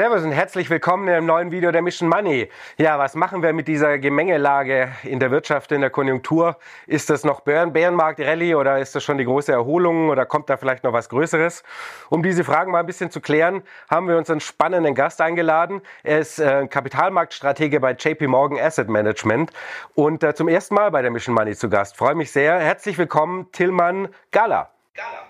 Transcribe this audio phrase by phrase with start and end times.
[0.00, 2.48] Servus und herzlich willkommen im neuen Video der Mission Money.
[2.76, 6.56] Ja, was machen wir mit dieser Gemengelage in der Wirtschaft, in der Konjunktur?
[6.86, 10.56] Ist das noch Bärenmarkt Rallye oder ist das schon die große Erholung oder kommt da
[10.56, 11.64] vielleicht noch was Größeres?
[12.10, 15.82] Um diese Fragen mal ein bisschen zu klären, haben wir uns einen spannenden Gast eingeladen.
[16.04, 19.50] Er ist äh, Kapitalmarktstratege bei JP Morgan Asset Management
[19.96, 21.96] und äh, zum ersten Mal bei der Mission Money zu Gast.
[21.96, 22.60] Freue mich sehr.
[22.60, 24.70] Herzlich willkommen, Tillmann Gala.
[24.94, 25.26] Gala.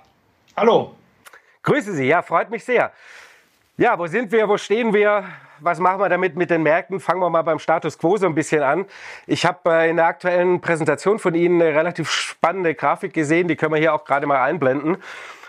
[0.59, 0.95] Hallo.
[1.63, 2.93] Grüße Sie, ja, freut mich sehr.
[3.81, 5.23] Ja, wo sind wir, wo stehen wir?
[5.61, 6.99] Was machen wir damit mit den Märkten?
[6.99, 8.87] Fangen wir mal beim Status quo so ein bisschen an.
[9.29, 13.55] Ich habe äh, in der aktuellen Präsentation von Ihnen eine relativ spannende Grafik gesehen, die
[13.55, 14.97] können wir hier auch gerade mal einblenden.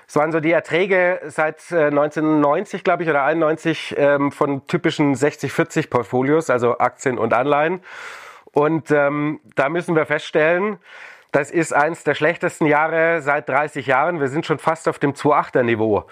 [0.08, 5.16] Es waren so die Erträge seit 1990, äh, glaube ich, oder 91 ähm, von typischen
[5.16, 7.82] 60-40 Portfolios, also Aktien und Anleihen.
[8.54, 10.78] Und ähm, da müssen wir feststellen,
[11.32, 14.20] das ist eins der schlechtesten Jahre seit 30 Jahren.
[14.20, 16.06] Wir sind schon fast auf dem 2,8er Niveau.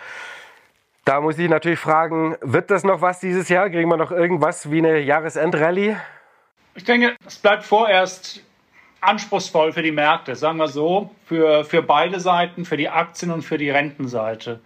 [1.08, 3.70] Da muss ich natürlich fragen, wird das noch was dieses Jahr?
[3.70, 5.96] Kriegen wir noch irgendwas wie eine Jahresendrallye?
[6.76, 8.44] Ich denke, es bleibt vorerst
[9.00, 13.44] anspruchsvoll für die Märkte, sagen wir so, für, für beide Seiten, für die Aktien- und
[13.44, 14.60] für die Rentenseite.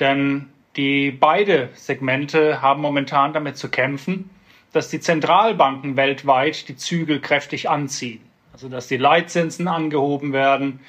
[0.00, 4.30] Denn die beide Segmente haben momentan damit zu kämpfen,
[4.72, 8.20] dass die Zentralbanken weltweit die Zügel kräftig anziehen.
[8.52, 10.80] Also dass die Leitzinsen angehoben werden,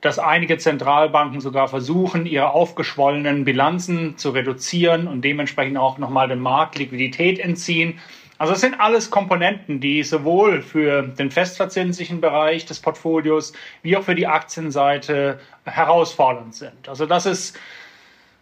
[0.00, 6.38] dass einige Zentralbanken sogar versuchen, ihre aufgeschwollenen Bilanzen zu reduzieren und dementsprechend auch nochmal den
[6.38, 7.98] Markt Liquidität entziehen.
[8.38, 14.04] Also das sind alles Komponenten, die sowohl für den festverzinslichen Bereich des Portfolios wie auch
[14.04, 16.88] für die Aktienseite herausfordernd sind.
[16.88, 17.58] Also das ist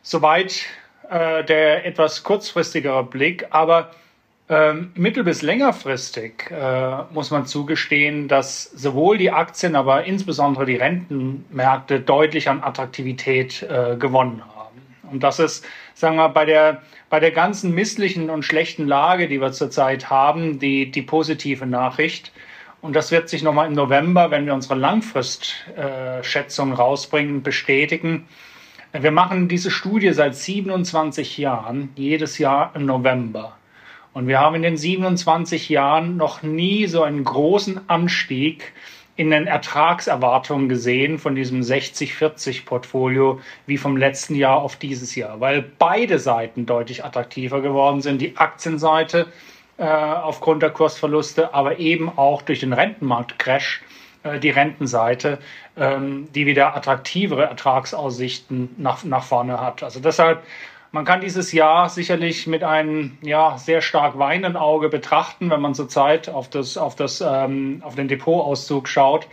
[0.02, 0.66] soweit
[1.08, 3.92] äh, der etwas kurzfristigere Blick, aber
[4.48, 10.76] ähm, mittel- bis längerfristig äh, muss man zugestehen, dass sowohl die Aktien, aber insbesondere die
[10.76, 14.80] Rentenmärkte deutlich an Attraktivität äh, gewonnen haben.
[15.10, 19.40] Und das ist, sagen wir, bei der, bei der ganzen misslichen und schlechten Lage, die
[19.40, 22.30] wir zurzeit haben, die, die positive Nachricht.
[22.82, 28.28] Und das wird sich nochmal im November, wenn wir unsere Langfristschätzung äh, rausbringen, bestätigen.
[28.92, 33.56] Wir machen diese Studie seit 27 Jahren, jedes Jahr im November.
[34.16, 38.72] Und wir haben in den 27 Jahren noch nie so einen großen Anstieg
[39.14, 45.62] in den Ertragserwartungen gesehen von diesem 60-40-Portfolio wie vom letzten Jahr auf dieses Jahr, weil
[45.78, 48.22] beide Seiten deutlich attraktiver geworden sind.
[48.22, 49.26] Die Aktienseite
[49.76, 53.82] äh, aufgrund der Kursverluste, aber eben auch durch den Rentenmarktcrash
[54.22, 55.40] äh, die Rentenseite,
[55.76, 59.82] ähm, die wieder attraktivere Ertragsaussichten nach, nach vorne hat.
[59.82, 60.42] Also deshalb
[60.96, 65.74] man kann dieses Jahr sicherlich mit einem ja, sehr stark weinenden Auge betrachten, wenn man
[65.74, 69.28] zurzeit auf, das, auf, das, ähm, auf den Depotauszug schaut.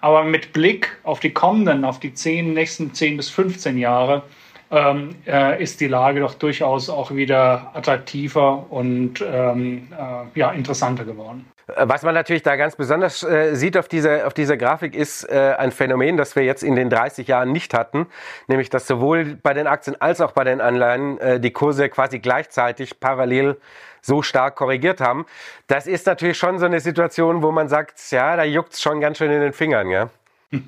[0.00, 4.22] Aber mit Blick auf die kommenden, auf die zehn, nächsten 10 bis 15 Jahre,
[4.70, 11.04] ähm, äh, ist die Lage doch durchaus auch wieder attraktiver und ähm, äh, ja, interessanter
[11.04, 11.44] geworden.
[11.76, 15.54] Was man natürlich da ganz besonders äh, sieht auf dieser, auf dieser Grafik ist äh,
[15.58, 18.06] ein Phänomen, das wir jetzt in den 30 Jahren nicht hatten,
[18.48, 22.18] nämlich dass sowohl bei den Aktien als auch bei den Anleihen äh, die Kurse quasi
[22.18, 23.56] gleichzeitig parallel
[24.02, 25.26] so stark korrigiert haben.
[25.66, 29.00] Das ist natürlich schon so eine Situation, wo man sagt, ja, da juckt es schon
[29.00, 30.10] ganz schön in den Fingern, ja.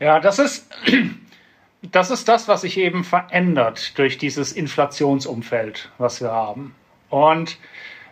[0.00, 0.68] ja, das ist,
[1.82, 6.74] das ist das, was sich eben verändert durch dieses Inflationsumfeld, was wir haben.
[7.08, 7.58] Und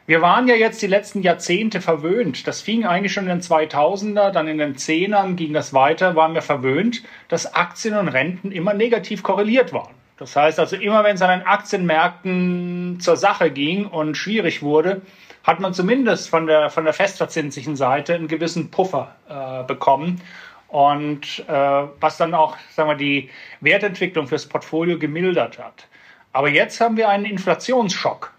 [0.06, 2.46] wir waren ja jetzt die letzten Jahrzehnte verwöhnt.
[2.46, 6.34] Das fing eigentlich schon in den 2000er, dann in den 10ern ging das weiter, waren
[6.34, 9.94] wir verwöhnt, dass Aktien und Renten immer negativ korreliert waren.
[10.18, 15.00] Das heißt also, immer wenn es an den Aktienmärkten zur Sache ging und schwierig wurde,
[15.42, 20.20] hat man zumindest von der, von der festverzinslichen Seite einen gewissen Puffer äh, bekommen.
[20.68, 21.52] Und äh,
[22.00, 25.86] was dann auch, sagen wir, die Wertentwicklung fürs Portfolio gemildert hat.
[26.32, 28.33] Aber jetzt haben wir einen Inflationsschock.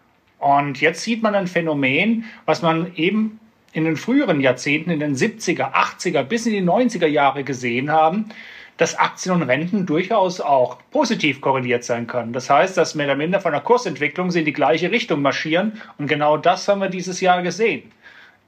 [0.45, 3.39] Und jetzt sieht man ein Phänomen, was man eben
[3.73, 8.30] in den früheren Jahrzehnten, in den 70er, 80er bis in die 90er Jahre gesehen haben,
[8.77, 12.31] dass Aktien und Renten durchaus auch positiv korreliert sein können.
[12.31, 15.81] Das heißt, dass mehr oder minder von der Kursentwicklung sie in die gleiche Richtung marschieren.
[15.97, 17.92] Und genau das haben wir dieses Jahr gesehen.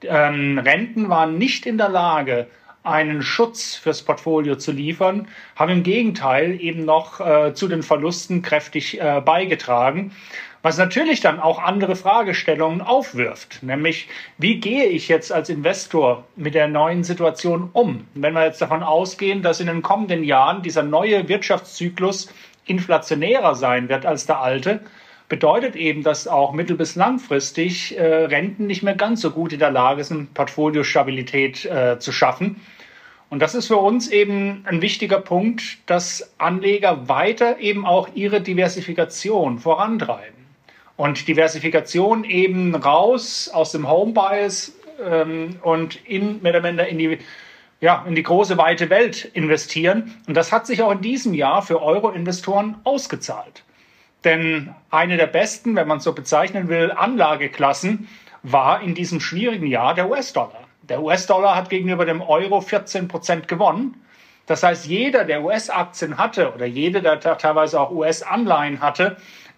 [0.02, 2.46] Ähm, Renten waren nicht in der Lage,
[2.84, 8.40] einen Schutz fürs Portfolio zu liefern, haben im Gegenteil eben noch äh, zu den Verlusten
[8.42, 10.12] kräftig äh, beigetragen.
[10.60, 14.08] Was natürlich dann auch andere Fragestellungen aufwirft, nämlich
[14.38, 18.08] wie gehe ich jetzt als Investor mit der neuen Situation um?
[18.14, 22.34] Wenn wir jetzt davon ausgehen, dass in den kommenden Jahren dieser neue Wirtschaftszyklus
[22.66, 24.80] inflationärer sein wird als der alte,
[25.28, 29.60] bedeutet eben, dass auch mittel- bis langfristig äh, Renten nicht mehr ganz so gut in
[29.60, 32.60] der Lage sind, Portfoliostabilität äh, zu schaffen.
[33.30, 38.40] Und das ist für uns eben ein wichtiger Punkt, dass Anleger weiter eben auch ihre
[38.40, 40.37] Diversifikation vorantreiben.
[40.98, 47.18] Und Diversifikation eben raus aus dem Home Bias ähm, und in, mehr in die,
[47.80, 50.16] ja, in die große weite Welt investieren.
[50.26, 53.62] Und das hat sich auch in diesem Jahr für Euro-Investoren ausgezahlt.
[54.24, 58.08] Denn eine der besten, wenn man es so bezeichnen will, Anlageklassen
[58.42, 60.64] war in diesem schwierigen Jahr der US-Dollar.
[60.82, 64.02] Der US-Dollar hat gegenüber dem Euro 14 Prozent gewonnen.
[64.46, 69.16] Das heißt, jeder, der US-Aktien hatte oder jeder, der teilweise auch US-Anleihen hatte,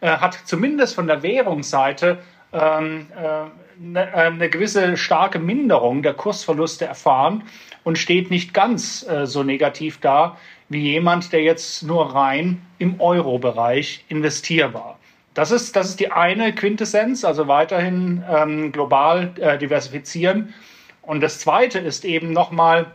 [0.09, 2.19] hat zumindest von der Währungsseite
[2.53, 3.51] ähm, äh,
[3.83, 7.45] eine, äh, eine gewisse starke Minderung der Kursverluste erfahren
[7.85, 10.37] und steht nicht ganz äh, so negativ da
[10.69, 14.99] wie jemand, der jetzt nur rein im Euro-Bereich investierbar.
[15.35, 20.55] Das ist, das ist die eine Quintessenz, also weiterhin ähm, global äh, diversifizieren.
[21.03, 22.87] Und das zweite ist eben nochmal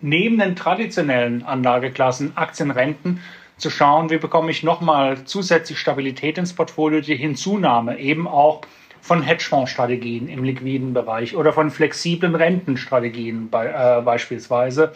[0.00, 3.20] neben den traditionellen Anlageklassen, Aktien, Renten,
[3.58, 8.62] zu schauen, wie bekomme ich nochmal zusätzlich Stabilität ins Portfolio, die Hinzunahme eben auch
[9.00, 14.92] von Hedgefondsstrategien im liquiden Bereich oder von flexiblen Rentenstrategien bei, äh, beispielsweise.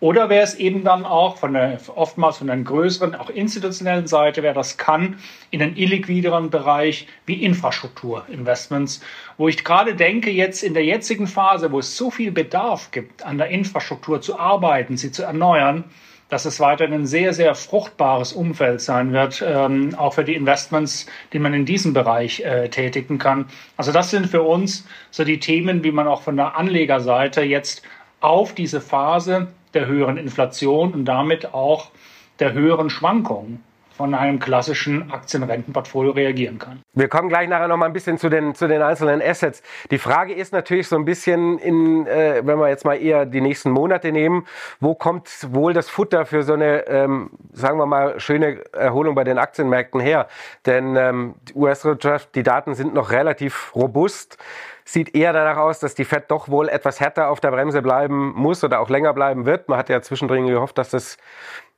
[0.00, 4.42] Oder wäre es eben dann auch von der, oftmals von einer größeren, auch institutionellen Seite,
[4.42, 5.18] wer das kann,
[5.50, 9.00] in einen illiquideren Bereich wie Infrastrukturinvestments,
[9.38, 13.24] wo ich gerade denke, jetzt in der jetzigen Phase, wo es so viel Bedarf gibt,
[13.24, 15.84] an der Infrastruktur zu arbeiten, sie zu erneuern,
[16.28, 21.06] dass es weiterhin ein sehr, sehr fruchtbares Umfeld sein wird, ähm, auch für die Investments,
[21.32, 23.46] die man in diesem Bereich äh, tätigen kann.
[23.76, 27.82] Also das sind für uns so die Themen, wie man auch von der Anlegerseite jetzt
[28.20, 31.90] auf diese Phase der höheren Inflation und damit auch
[32.38, 33.62] der höheren Schwankungen
[33.96, 36.82] von einem klassischen Aktienrentenportfolio reagieren kann.
[36.94, 39.62] Wir kommen gleich nachher noch mal ein bisschen zu den, zu den einzelnen Assets.
[39.90, 43.40] Die Frage ist natürlich so ein bisschen, in, äh, wenn wir jetzt mal eher die
[43.40, 44.46] nächsten Monate nehmen,
[44.80, 49.24] wo kommt wohl das Futter für so eine, ähm, sagen wir mal, schöne Erholung bei
[49.24, 50.26] den Aktienmärkten her?
[50.66, 54.38] Denn ähm, US-Wirtschaft, die Daten sind noch relativ robust
[54.84, 58.32] sieht eher danach aus, dass die Fed doch wohl etwas härter auf der Bremse bleiben
[58.34, 59.68] muss oder auch länger bleiben wird.
[59.68, 61.16] Man hat ja zwischendrin gehofft, dass das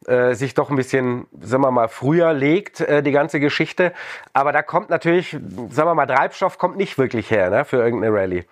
[0.04, 3.92] äh, sich doch ein bisschen, sagen wir mal, früher legt, äh, die ganze Geschichte.
[4.32, 8.14] Aber da kommt natürlich, sagen wir mal, Treibstoff kommt nicht wirklich her ne, für irgendeine
[8.14, 8.44] Rallye.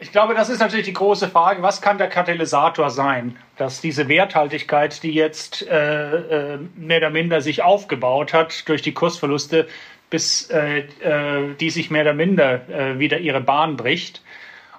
[0.00, 4.08] Ich glaube, das ist natürlich die große Frage, was kann der Katalysator sein, dass diese
[4.08, 9.66] Werthaltigkeit, die jetzt äh, äh, mehr oder minder sich aufgebaut hat durch die Kursverluste,
[10.08, 14.22] bis äh, äh, die sich mehr oder minder äh, wieder ihre Bahn bricht.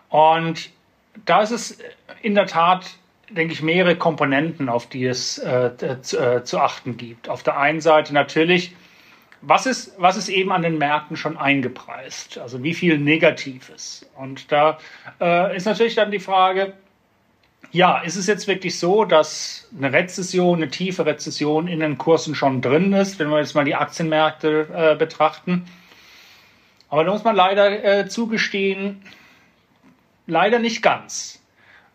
[0.07, 0.69] Und
[1.25, 1.77] da ist es
[2.21, 2.85] in der Tat,
[3.29, 5.71] denke ich, mehrere Komponenten, auf die es äh,
[6.01, 7.29] zu, äh, zu, achten gibt.
[7.29, 8.75] Auf der einen Seite natürlich,
[9.41, 12.37] was ist, was ist eben an den Märkten schon eingepreist?
[12.37, 14.09] Also wie viel Negatives?
[14.15, 14.79] Und da
[15.21, 16.73] äh, ist natürlich dann die Frage,
[17.71, 22.33] ja, ist es jetzt wirklich so, dass eine Rezession, eine tiefe Rezession in den Kursen
[22.33, 25.65] schon drin ist, wenn wir jetzt mal die Aktienmärkte äh, betrachten?
[26.89, 29.03] Aber da muss man leider äh, zugestehen,
[30.25, 31.38] leider nicht ganz.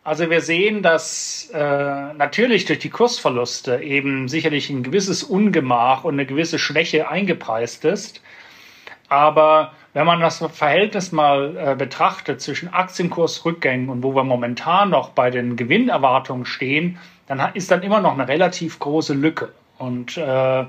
[0.05, 6.15] Also wir sehen, dass äh, natürlich durch die Kursverluste eben sicherlich ein gewisses Ungemach und
[6.15, 8.21] eine gewisse Schwäche eingepreist ist.
[9.09, 15.11] Aber wenn man das Verhältnis mal äh, betrachtet zwischen Aktienkursrückgängen und wo wir momentan noch
[15.11, 19.53] bei den Gewinnerwartungen stehen, dann ist dann immer noch eine relativ große Lücke.
[19.79, 20.67] Und äh, äh,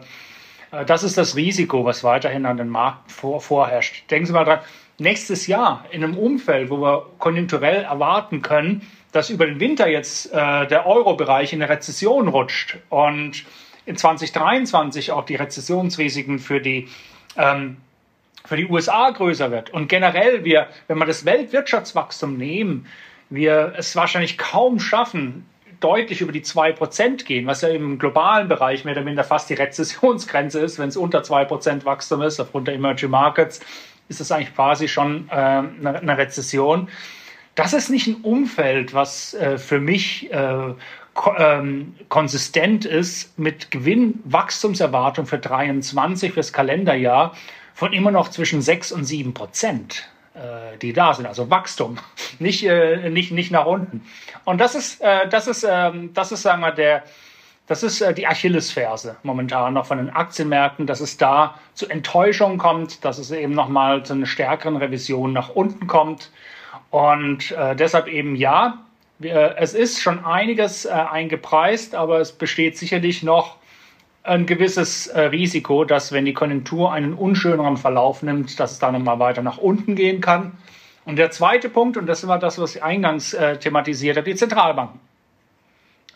[0.85, 4.09] das ist das Risiko, was weiterhin an den Markt vor, vorherrscht.
[4.09, 4.59] Denken Sie mal dran,
[4.97, 8.81] nächstes Jahr in einem Umfeld, wo wir konjunkturell erwarten können,
[9.15, 13.45] dass über den Winter jetzt äh, der Euro-Bereich in eine Rezession rutscht und
[13.85, 16.89] in 2023 auch die Rezessionsrisiken für die
[17.37, 17.77] ähm,
[18.43, 19.71] für die USA größer wird.
[19.71, 22.87] Und generell wir, wenn wir das Weltwirtschaftswachstum nehmen,
[23.29, 25.45] wir es wahrscheinlich kaum schaffen,
[25.79, 29.55] deutlich über die 2% gehen, was ja im globalen Bereich mehr oder minder fast die
[29.55, 30.77] Rezessionsgrenze ist.
[30.77, 33.61] Wenn es unter 2% Wachstum ist, aufgrund der Emerging Markets,
[34.09, 36.89] ist das eigentlich quasi schon äh, eine, eine, Rezession.
[37.55, 40.73] Das ist nicht ein Umfeld, was äh, für mich äh,
[41.13, 47.33] ko ähm, konsistent ist mit Gewinnwachstumserwartung für 23 fürs Kalenderjahr
[47.73, 51.97] von immer noch zwischen 6 und 7 Prozent, äh, die da sind, also Wachstum,
[52.39, 54.05] nicht, äh, nicht, nicht nach unten.
[54.43, 57.03] Und das ist, äh, das ist, äh, das ist, sagen wir, der,
[57.67, 62.57] das ist äh, die Achillesferse momentan noch von den Aktienmärkten, dass es da zu Enttäuschung
[62.57, 66.29] kommt, dass es eben nochmal zu einer stärkeren Revision nach unten kommt.
[66.95, 68.85] Und äh, deshalb eben ja,
[69.19, 73.57] es ist schon einiges äh, eingepreist, aber es besteht sicherlich noch
[74.23, 78.93] ein gewisses äh, Risiko, dass wenn die Konjunktur einen unschöneren Verlauf nimmt, dass es da
[78.93, 80.53] nochmal weiter nach unten gehen kann.
[81.03, 84.37] Und der zweite Punkt, und das war das, was ich eingangs äh, thematisiert habe, die
[84.37, 85.01] Zentralbanken.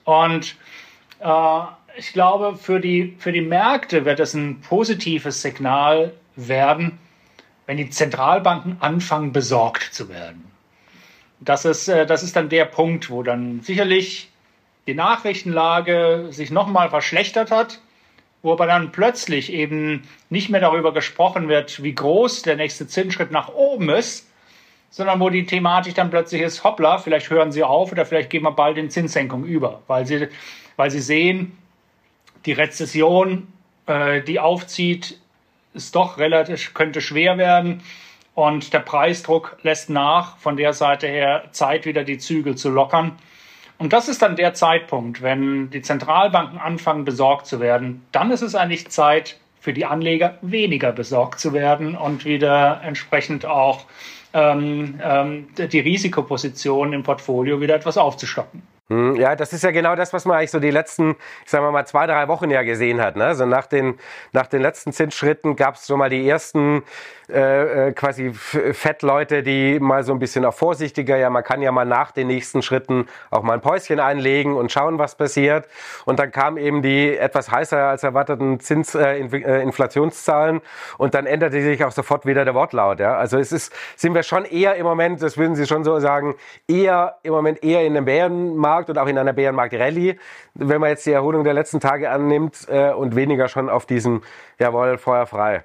[0.06, 0.56] Und
[1.20, 1.62] äh,
[1.98, 7.00] ich glaube, für die, für die Märkte wird es ein positives Signal werden,
[7.66, 10.49] wenn die Zentralbanken anfangen, besorgt zu werden.
[11.42, 14.30] Das ist, äh, das ist dann der Punkt, wo dann sicherlich
[14.88, 17.80] die Nachrichtenlage sich nochmal verschlechtert hat,
[18.42, 23.32] wo aber dann plötzlich eben nicht mehr darüber gesprochen wird, wie groß der nächste Zinsschritt
[23.32, 24.28] nach oben ist,
[24.90, 28.44] sondern wo die Thematik dann plötzlich ist, hoppla, vielleicht hören sie auf oder vielleicht gehen
[28.44, 30.28] wir bald in Zinssenkung über, weil sie,
[30.76, 31.58] weil sie sehen,
[32.46, 33.48] die Rezession,
[33.86, 35.20] äh, die aufzieht,
[35.74, 37.84] ist doch relativ, könnte schwer werden.
[38.40, 43.18] Und der Preisdruck lässt nach, von der Seite her Zeit wieder die Zügel zu lockern.
[43.78, 48.06] Und das ist dann der Zeitpunkt, wenn die Zentralbanken anfangen, besorgt zu werden.
[48.14, 53.46] Dann ist es eigentlich Zeit für die Anleger, weniger besorgt zu werden und wieder entsprechend
[53.46, 53.82] auch
[54.34, 58.64] ähm, ähm, die Risikoposition im Portfolio wieder etwas aufzustocken.
[58.90, 61.12] Hm, ja, das ist ja genau das, was man eigentlich so die letzten,
[61.44, 63.18] ich sag mal, zwei, drei Wochen ja gesehen hat.
[63.18, 63.26] Ne?
[63.26, 64.00] Also nach den,
[64.32, 66.84] nach den letzten Zinsschritten gab es schon mal die ersten
[67.30, 71.72] äh, äh quasi Fettleute, die mal so ein bisschen auch vorsichtiger, ja, man kann ja
[71.72, 75.68] mal nach den nächsten Schritten auch mal ein Päuschen einlegen und schauen, was passiert.
[76.06, 80.62] Und dann kamen eben die etwas heißer als erwarteten Zins, äh, äh, Inflationszahlen
[80.98, 83.00] und dann änderte sich auch sofort wieder der Wortlaut.
[83.00, 83.18] Ja?
[83.18, 86.36] Also es ist, sind wir schon eher im Moment, das würden Sie schon so sagen,
[86.68, 90.18] eher im Moment eher in einem Bärenmarkt und auch in einer Bärenmarkt-Rallye,
[90.54, 94.22] wenn man jetzt die Erholung der letzten Tage annimmt äh, und weniger schon auf diesem,
[94.60, 95.64] jawohl, Feuer frei.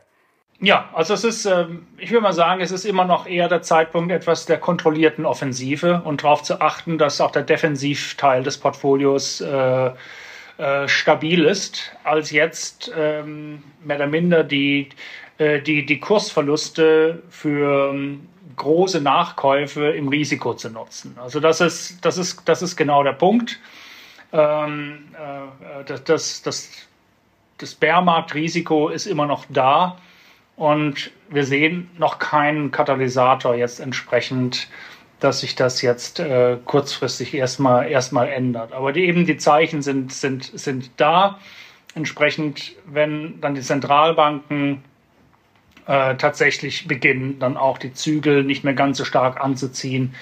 [0.61, 3.63] Ja, also es ist, ähm, ich würde mal sagen, es ist immer noch eher der
[3.63, 9.41] Zeitpunkt etwas der kontrollierten Offensive und darauf zu achten, dass auch der Defensivteil des Portfolios
[9.41, 9.91] äh,
[10.57, 14.89] äh, stabil ist, als jetzt ähm, mehr oder minder die,
[15.39, 21.17] äh, die, die Kursverluste für ähm, große Nachkäufe im Risiko zu nutzen.
[21.21, 23.59] Also das ist, das ist, das ist genau der Punkt.
[24.33, 26.71] Ähm, äh, das, das, das,
[27.59, 29.99] das Bärmarktrisiko ist immer noch da
[30.57, 34.69] und wir sehen noch keinen Katalysator jetzt entsprechend,
[35.21, 38.73] dass sich das jetzt äh, kurzfristig erstmal erstmal ändert.
[38.73, 41.39] Aber die, eben die Zeichen sind, sind, sind da.
[41.95, 44.83] Entsprechend, wenn dann die Zentralbanken
[45.87, 50.15] äh, tatsächlich beginnen, dann auch die Zügel nicht mehr ganz so stark anzuziehen,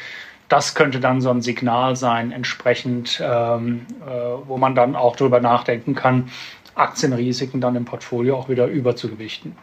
[0.49, 4.11] das könnte dann so ein Signal sein, entsprechend, ähm, äh,
[4.47, 6.31] wo man dann auch darüber nachdenken kann,
[6.75, 9.57] Aktienrisiken dann im Portfolio auch wieder überzugewichten.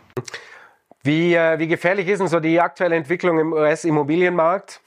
[1.03, 4.81] Wie, äh, wie gefährlich ist denn so die aktuelle Entwicklung im US-Immobilienmarkt?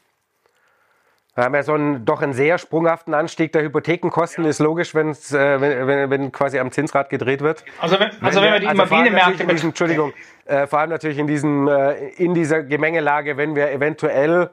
[1.35, 4.45] Wir haben ja so einen doch einen sehr sprunghaften Anstieg der Hypothekenkosten.
[4.45, 4.50] Ja.
[4.50, 7.64] Ist logisch, wenn's, äh, wenn, wenn, wenn quasi am Zinsrad gedreht wird.
[7.78, 9.47] Also wenn, also wenn wir die also Immobilienmärkte...
[9.47, 10.12] Diesem, Entschuldigung,
[10.45, 14.50] äh, vor allem natürlich in, diesem, äh, in dieser Gemengelage, wenn wir eventuell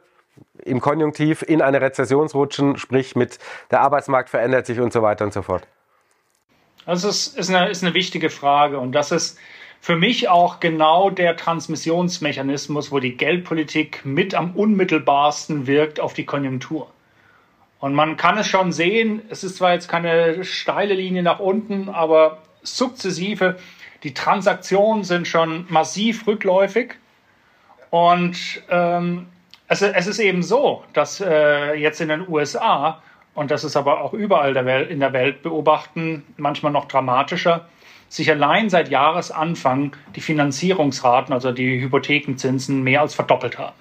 [0.63, 3.39] im Konjunktiv in eine Rezession rutschen, sprich mit
[3.71, 5.67] der Arbeitsmarkt verändert sich und so weiter und so fort.
[6.85, 9.37] Das ist, ist, eine, ist eine wichtige Frage und das ist
[9.81, 16.25] für mich auch genau der Transmissionsmechanismus, wo die Geldpolitik mit am unmittelbarsten wirkt auf die
[16.25, 16.89] Konjunktur.
[17.79, 21.87] Und man kann es schon sehen, es ist zwar jetzt keine steile Linie nach unten,
[21.87, 23.57] aber sukzessive,
[24.03, 26.95] die Transaktionen sind schon massiv rückläufig.
[27.89, 29.27] Und ähm,
[29.67, 33.01] es, es, ist eben so, dass äh, jetzt in den USA,
[33.33, 37.67] und das ist aber auch überall der Welt, in der Welt beobachten, manchmal noch dramatischer,
[38.09, 43.75] sich allein seit Jahresanfang die Finanzierungsraten, also die Hypothekenzinsen, mehr als verdoppelt haben.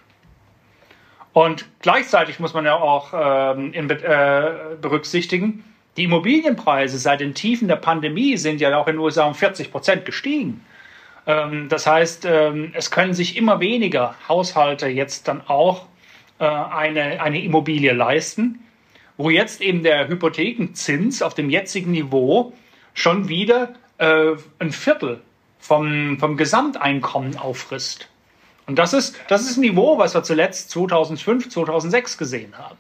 [1.33, 5.65] Und gleichzeitig muss man ja auch ähm, in, äh, berücksichtigen,
[5.97, 9.73] die Immobilienpreise seit den Tiefen der Pandemie sind ja auch in den USA um 40
[9.73, 10.65] Prozent gestiegen.
[11.27, 15.87] Ähm, das heißt, ähm, es können sich immer weniger Haushalte jetzt dann auch
[16.39, 18.61] äh, eine, eine Immobilie leisten,
[19.17, 22.53] wo jetzt eben der Hypothekenzins auf dem jetzigen Niveau
[22.95, 25.21] schon wieder äh, ein Viertel
[25.59, 28.09] vom, vom Gesamteinkommen auffrisst.
[28.67, 32.77] Und das ist, das ist ein Niveau, was wir zuletzt 2005, 2006 gesehen haben.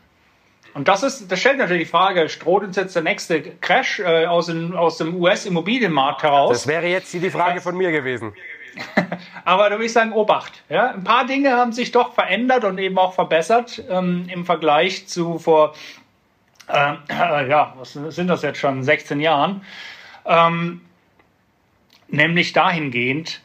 [0.74, 4.26] Und das, ist, das stellt natürlich die Frage, droht uns jetzt der nächste Crash äh,
[4.26, 6.50] aus dem, aus dem US-Immobilienmarkt heraus?
[6.50, 8.34] Das wäre jetzt die Frage von mir gewesen.
[9.44, 10.62] Aber da würde ich sagen, Obacht.
[10.68, 10.90] Ja?
[10.90, 15.38] Ein paar Dinge haben sich doch verändert und eben auch verbessert ähm, im Vergleich zu
[15.38, 15.74] vor,
[16.68, 19.62] äh, äh, ja, was sind das jetzt schon, 16 Jahren.
[20.26, 20.82] Ähm,
[22.08, 23.40] nämlich dahingehend,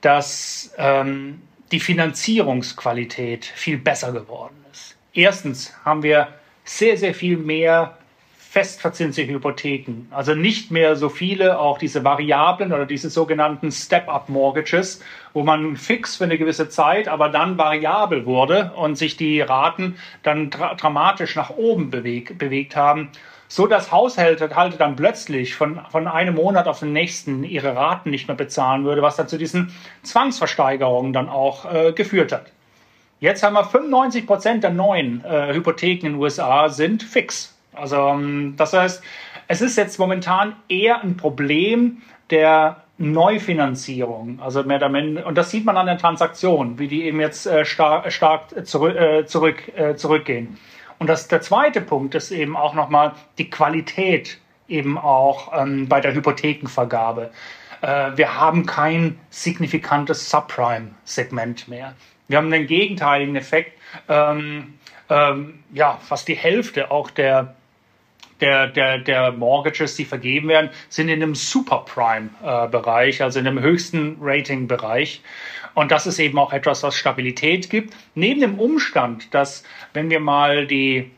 [0.00, 4.96] dass ähm, die Finanzierungsqualität viel besser geworden ist.
[5.12, 6.28] Erstens haben wir
[6.64, 7.98] sehr, sehr viel mehr
[8.50, 10.06] festverzinsliche Hypotheken.
[10.10, 15.02] Also nicht mehr so viele, auch diese Variablen oder diese sogenannten Step-up-Mortgages,
[15.34, 19.96] wo man fix für eine gewisse Zeit, aber dann variabel wurde und sich die Raten
[20.22, 23.10] dann dra dramatisch nach oben beweg bewegt haben,
[23.48, 28.10] so dass Haushalte halt dann plötzlich von, von einem Monat auf den nächsten ihre Raten
[28.10, 32.52] nicht mehr bezahlen würde, was dann zu diesen Zwangsversteigerungen dann auch äh, geführt hat.
[33.20, 37.56] Jetzt haben wir 95 Prozent der neuen äh, Hypotheken in den USA sind fix.
[37.72, 39.02] Also ähm, das heißt,
[39.48, 45.50] es ist jetzt momentan eher ein Problem der Neufinanzierung, also mehr oder minder, und das
[45.50, 49.68] sieht man an den Transaktionen, wie die eben jetzt äh, stark, stark zurück, äh, zurück,
[49.76, 50.58] äh, zurückgehen.
[50.98, 54.38] Und das, der zweite Punkt ist eben auch nochmal die Qualität
[54.68, 57.30] eben auch ähm, bei der Hypothekenvergabe.
[57.80, 61.94] Äh, wir haben kein signifikantes Subprime-Segment mehr.
[62.26, 63.78] Wir haben den gegenteiligen Effekt.
[64.08, 64.74] Ähm,
[65.08, 67.54] ähm, ja, fast die Hälfte auch der
[68.40, 74.16] der, der, der Mortgages, die vergeben werden, sind in einem Superprime-Bereich, also in dem höchsten
[74.20, 75.22] Rating-Bereich.
[75.78, 77.94] Und das ist eben auch etwas, was Stabilität gibt.
[78.16, 81.12] Neben dem Umstand, dass, wenn wir mal die,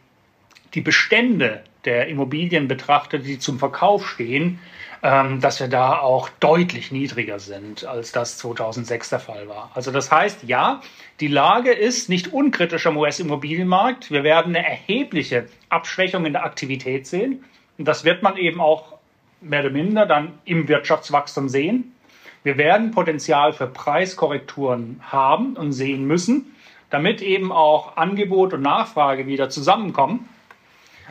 [0.74, 4.58] die Bestände der Immobilien betrachten, die zum Verkauf stehen,
[5.02, 9.70] ähm, dass wir da auch deutlich niedriger sind, als das 2006 der Fall war.
[9.72, 10.82] Also das heißt, ja,
[11.20, 14.10] die Lage ist nicht unkritisch am US-Immobilienmarkt.
[14.10, 17.46] Wir werden eine erhebliche Abschwächung in der Aktivität sehen.
[17.78, 18.98] Und das wird man eben auch
[19.40, 21.94] mehr oder minder dann im Wirtschaftswachstum sehen.
[22.42, 26.56] Wir werden Potenzial für Preiskorrekturen haben und sehen müssen,
[26.88, 30.28] damit eben auch Angebot und Nachfrage wieder zusammenkommen.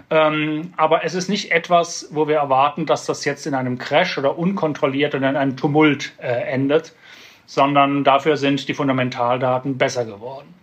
[0.10, 4.18] Ähm, aber es ist nicht etwas, wo wir erwarten, dass das jetzt in einem Crash
[4.18, 6.94] oder unkontrolliert oder in einem Tumult äh, endet,
[7.46, 10.54] sondern dafür sind die Fundamentaldaten besser geworden.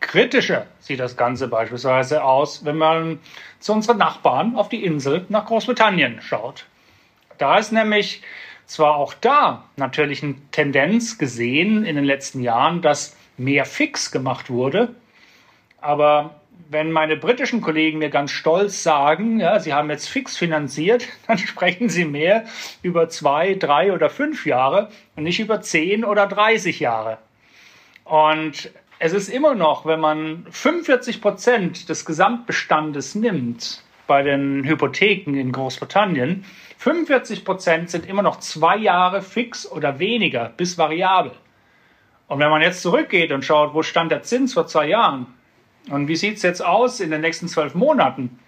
[0.00, 3.18] Kritischer sieht das Ganze beispielsweise aus, wenn man
[3.58, 6.66] zu unseren Nachbarn auf die Insel nach Großbritannien schaut.
[7.36, 8.22] Da ist nämlich
[8.68, 14.50] zwar auch da natürlich eine Tendenz gesehen in den letzten Jahren, dass mehr fix gemacht
[14.50, 14.94] wurde,
[15.80, 16.36] aber
[16.70, 21.38] wenn meine britischen Kollegen mir ganz stolz sagen, ja, sie haben jetzt fix finanziert, dann
[21.38, 22.44] sprechen sie mehr
[22.82, 27.18] über zwei, drei oder fünf Jahre und nicht über zehn oder 30 Jahre.
[28.04, 35.34] Und es ist immer noch, wenn man 45 Prozent des Gesamtbestandes nimmt bei den Hypotheken
[35.34, 36.44] in Großbritannien,
[36.78, 41.32] 45 Prozent sind immer noch zwei Jahre fix oder weniger bis variabel.
[42.26, 45.26] Und wenn man jetzt zurückgeht und schaut, wo stand der Zins vor zwei Jahren
[45.90, 48.38] und wie sieht es jetzt aus in den nächsten zwölf Monaten,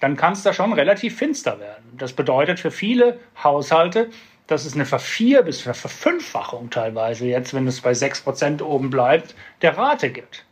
[0.00, 1.84] dann kann es da schon relativ finster werden.
[1.96, 4.10] Das bedeutet für viele Haushalte,
[4.46, 9.76] dass es eine Vervier- bis Verfünffachung teilweise jetzt, wenn es bei 6% oben bleibt, der
[9.76, 10.46] Rate gibt.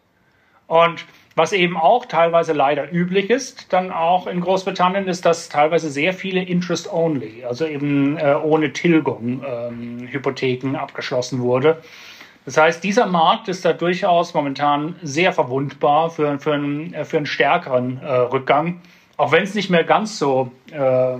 [0.66, 5.90] Und was eben auch teilweise leider üblich ist, dann auch in Großbritannien, ist, dass teilweise
[5.90, 11.82] sehr viele Interest-Only, also eben äh, ohne Tilgung, ähm, Hypotheken abgeschlossen wurde.
[12.46, 17.18] Das heißt, dieser Markt ist da durchaus momentan sehr verwundbar für, für, einen, äh, für
[17.18, 18.80] einen stärkeren äh, Rückgang,
[19.18, 21.18] auch wenn es nicht mehr ganz so äh,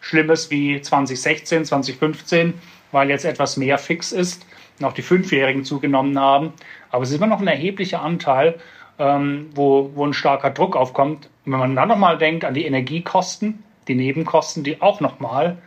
[0.00, 2.52] schlimm ist wie 2016, 2015,
[2.92, 4.44] weil jetzt etwas mehr fix ist
[4.78, 6.52] und auch die Fünfjährigen zugenommen haben.
[6.90, 8.58] Aber es ist immer noch ein erheblicher Anteil
[9.00, 11.30] ähm, wo, wo ein starker Druck aufkommt.
[11.44, 15.58] Und wenn man dann nochmal denkt an die Energiekosten, die Nebenkosten, die auch nochmal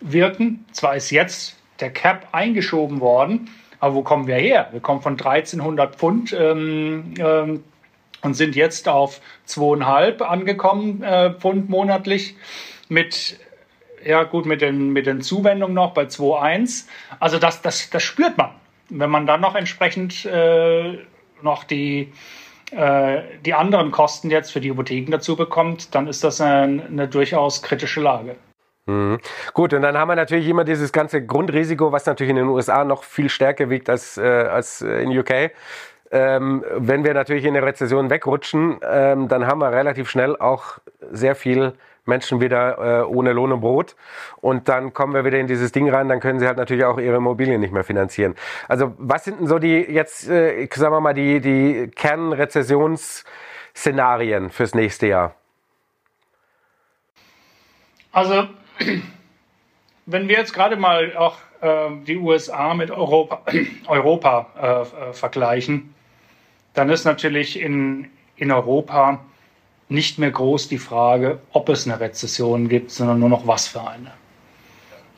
[0.00, 0.66] wirken.
[0.72, 3.48] Zwar ist jetzt der Cap eingeschoben worden,
[3.78, 4.68] aber wo kommen wir her?
[4.72, 7.64] Wir kommen von 1300 Pfund ähm, ähm,
[8.22, 12.34] und sind jetzt auf 2,5 angekommen äh, Pfund monatlich
[12.88, 13.38] mit
[14.04, 16.86] ja gut mit den mit den Zuwendungen noch bei 2,1.
[17.20, 18.50] Also das das das spürt man.
[18.88, 20.98] Wenn man dann noch entsprechend äh,
[21.42, 22.12] noch die
[22.72, 27.62] die anderen Kosten jetzt für die Hypotheken dazu bekommt, dann ist das eine, eine durchaus
[27.62, 28.36] kritische Lage.
[28.86, 29.18] Mhm.
[29.54, 32.84] Gut, und dann haben wir natürlich immer dieses ganze Grundrisiko, was natürlich in den USA
[32.84, 35.52] noch viel stärker wiegt als, äh, als in UK.
[36.12, 40.78] Ähm, wenn wir natürlich in der Rezession wegrutschen, ähm, dann haben wir relativ schnell auch
[41.12, 41.72] sehr viel
[42.04, 43.94] Menschen wieder äh, ohne Lohn und Brot.
[44.40, 46.98] Und dann kommen wir wieder in dieses Ding rein, dann können sie halt natürlich auch
[46.98, 48.34] ihre Immobilien nicht mehr finanzieren.
[48.68, 54.74] Also was sind denn so die jetzt, äh, sagen wir mal, die, die Kernrezessionsszenarien fürs
[54.74, 55.34] nächste Jahr?
[58.12, 58.48] Also,
[60.06, 63.42] wenn wir jetzt gerade mal auch äh, die USA mit Europa,
[63.86, 65.94] Europa äh, äh, vergleichen,
[66.74, 69.20] dann ist natürlich in, in Europa
[69.90, 73.86] nicht mehr groß die Frage, ob es eine Rezession gibt, sondern nur noch was für
[73.86, 74.12] eine.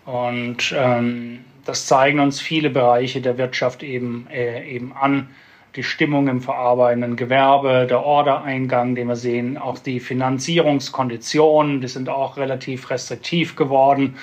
[0.05, 5.29] Und ähm, das zeigen uns viele Bereiche der Wirtschaft eben, äh, eben an.
[5.77, 12.11] Die Stimmung im verarbeitenden Gewerbe, der Ordereingang, den wir sehen, auch die Finanzierungskonditionen, die sind
[12.11, 14.17] auch relativ restriktiv geworden,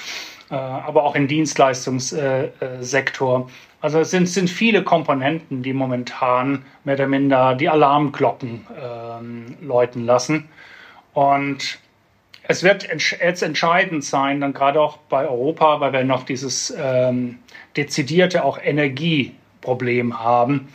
[0.56, 3.40] aber auch im Dienstleistungssektor.
[3.40, 3.44] Äh,
[3.82, 10.06] also es sind, sind viele Komponenten, die momentan mehr oder minder die Alarmglocken ähm, läuten
[10.06, 10.50] lassen.
[11.14, 11.80] Und
[12.44, 12.88] es wird
[13.22, 17.40] jetzt entscheidend sein, dann gerade auch bei Europa, weil wir noch dieses ähm,
[17.78, 20.68] dezidierte auch Energieproblem haben.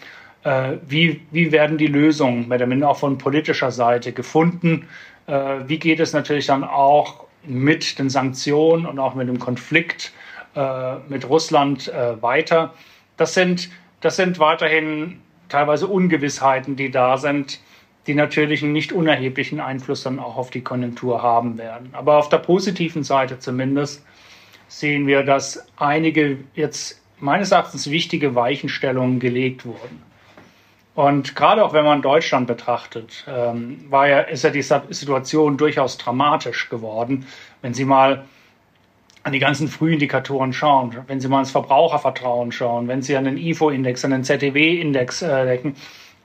[0.44, 4.88] Äh, wie, wie werden die Lösungen, mehr oder minder auch von politischer Seite, gefunden?
[5.26, 10.12] Äh, wie geht es natürlich dann auch mit den Sanktionen und auch mit dem Konflikt
[10.54, 12.74] äh, mit Russland äh, weiter?
[13.16, 17.60] Das sind, das sind weiterhin teilweise Ungewissheiten, die da sind
[18.06, 21.90] die natürlich einen nicht unerheblichen Einfluss dann auch auf die Konjunktur haben werden.
[21.92, 24.04] Aber auf der positiven Seite zumindest
[24.68, 30.02] sehen wir, dass einige jetzt meines Erachtens wichtige Weichenstellungen gelegt wurden.
[30.94, 35.98] Und gerade auch wenn man Deutschland betrachtet, ähm, war ja, ist ja die Situation durchaus
[35.98, 37.26] dramatisch geworden.
[37.62, 38.24] Wenn Sie mal
[39.24, 43.38] an die ganzen Frühindikatoren schauen, wenn Sie mal ins Verbrauchervertrauen schauen, wenn Sie an den
[43.38, 45.76] IFO-Index, an den ZDW-Index äh, denken,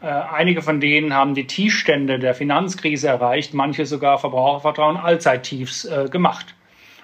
[0.01, 6.09] äh, einige von denen haben die Tiefstände der Finanzkrise erreicht, manche sogar Verbrauchervertrauen Allzeittiefs äh,
[6.11, 6.53] gemacht.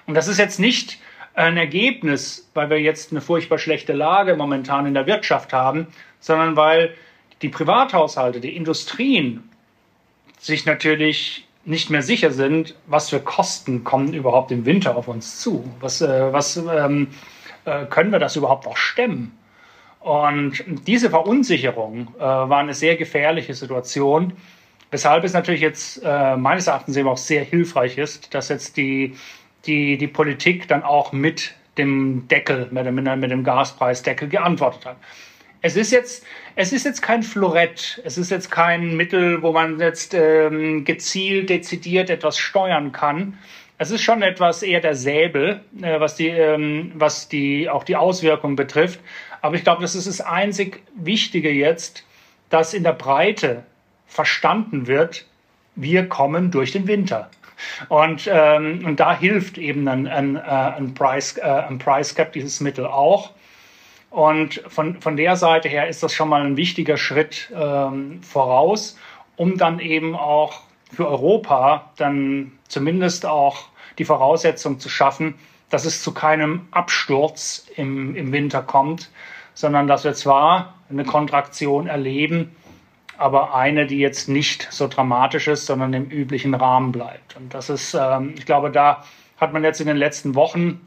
[0.06, 0.98] Und das ist jetzt nicht
[1.34, 5.88] ein Ergebnis, weil wir jetzt eine furchtbar schlechte Lage momentan in der Wirtschaft haben,
[6.20, 6.94] sondern weil
[7.42, 9.48] die Privathaushalte, die Industrien
[10.38, 15.40] sich natürlich nicht mehr sicher sind, was für Kosten kommen überhaupt im Winter auf uns
[15.40, 15.64] zu.
[15.80, 17.08] Was, äh, was ähm,
[17.64, 19.36] äh, können wir das überhaupt noch stemmen?
[20.00, 24.34] Und diese Verunsicherung äh, war eine sehr gefährliche Situation,
[24.92, 29.16] weshalb es natürlich jetzt äh, meines Erachtens eben auch sehr hilfreich ist, dass jetzt die,
[29.66, 34.96] die, die Politik dann auch mit dem Deckel, mit dem, mit dem Gaspreisdeckel geantwortet hat.
[35.66, 36.24] Es ist jetzt,
[36.54, 41.50] es ist jetzt kein Florett, es ist jetzt kein Mittel, wo man jetzt ähm, gezielt,
[41.50, 43.36] dezidiert etwas steuern kann.
[43.76, 47.96] Es ist schon etwas eher der Säbel, äh, was die, ähm, was die auch die
[47.96, 49.00] Auswirkungen betrifft.
[49.42, 52.04] Aber ich glaube, das ist das einzig Wichtige jetzt,
[52.48, 53.64] dass in der Breite
[54.06, 55.26] verstanden wird,
[55.74, 57.28] wir kommen durch den Winter.
[57.88, 62.34] Und, ähm, und da hilft eben ein, ein, äh, ein, Price, äh, ein Price Cap,
[62.34, 63.32] dieses Mittel auch.
[64.10, 68.98] Und von, von der Seite her ist das schon mal ein wichtiger Schritt ähm, voraus,
[69.36, 70.60] um dann eben auch
[70.92, 73.66] für Europa dann zumindest auch
[73.98, 75.34] die Voraussetzung zu schaffen,
[75.70, 79.10] dass es zu keinem Absturz im, im Winter kommt,
[79.54, 82.54] sondern dass wir zwar eine Kontraktion erleben,
[83.18, 87.36] aber eine, die jetzt nicht so dramatisch ist, sondern im üblichen Rahmen bleibt.
[87.36, 89.04] Und das ist, ähm, ich glaube, da
[89.38, 90.80] hat man jetzt in den letzten Wochen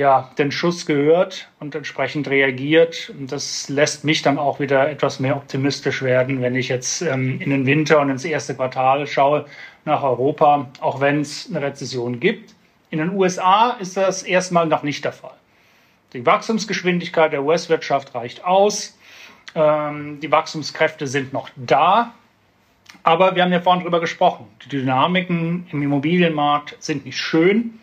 [0.00, 3.12] ja den Schuss gehört und entsprechend reagiert.
[3.16, 7.40] Und das lässt mich dann auch wieder etwas mehr optimistisch werden, wenn ich jetzt ähm,
[7.40, 9.44] in den Winter und ins erste Quartal schaue
[9.84, 12.54] nach Europa, auch wenn es eine Rezession gibt.
[12.90, 15.36] In den USA ist das erstmal noch nicht der Fall.
[16.12, 18.98] Die Wachstumsgeschwindigkeit der US-Wirtschaft reicht aus.
[19.54, 22.14] Ähm, die Wachstumskräfte sind noch da.
[23.02, 24.46] Aber wir haben ja vorhin darüber gesprochen.
[24.64, 27.78] Die Dynamiken im Immobilienmarkt sind nicht schön.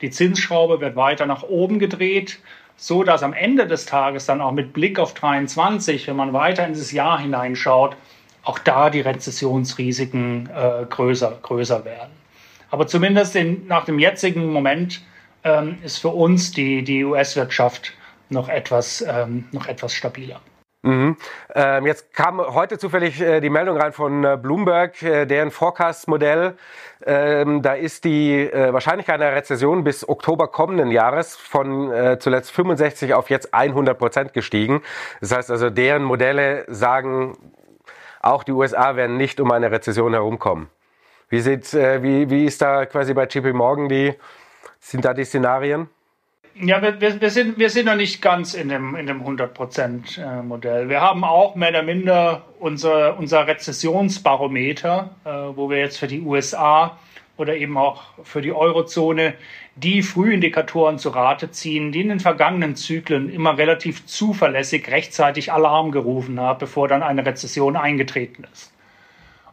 [0.00, 2.38] Die Zinsschraube wird weiter nach oben gedreht,
[2.76, 6.66] so dass am Ende des Tages dann auch mit Blick auf 23, wenn man weiter
[6.66, 7.96] in dieses Jahr hineinschaut,
[8.44, 12.12] auch da die Rezessionsrisiken äh, größer, größer werden.
[12.70, 15.00] Aber zumindest in, nach dem jetzigen Moment
[15.44, 17.92] ähm, ist für uns die, die US-Wirtschaft
[18.28, 20.40] noch etwas, ähm, noch etwas stabiler.
[20.82, 21.16] Mhm.
[21.54, 26.56] Ähm, jetzt kam heute zufällig äh, die Meldung rein von äh, Bloomberg, äh, deren Forecast-Modell.
[27.04, 32.52] Ähm, da ist die äh, Wahrscheinlichkeit einer Rezession bis Oktober kommenden Jahres von äh, zuletzt
[32.52, 34.82] 65 auf jetzt 100 Prozent gestiegen.
[35.20, 37.36] Das heißt also, deren Modelle sagen,
[38.20, 40.68] auch die USA werden nicht um eine Rezession herumkommen.
[41.28, 44.14] Wie, sieht, äh, wie, wie ist da quasi bei JP Morgan die
[44.78, 45.88] sind da die Szenarien?
[46.58, 50.88] Ja, wir, wir, sind, wir sind noch nicht ganz in dem, in dem 100%-Modell.
[50.88, 56.22] Wir haben auch mehr oder minder unser, unser Rezessionsbarometer, äh, wo wir jetzt für die
[56.22, 56.98] USA
[57.36, 59.34] oder eben auch für die Eurozone
[59.74, 65.90] die Frühindikatoren zu Rate ziehen, die in den vergangenen Zyklen immer relativ zuverlässig rechtzeitig Alarm
[65.92, 68.72] gerufen haben, bevor dann eine Rezession eingetreten ist.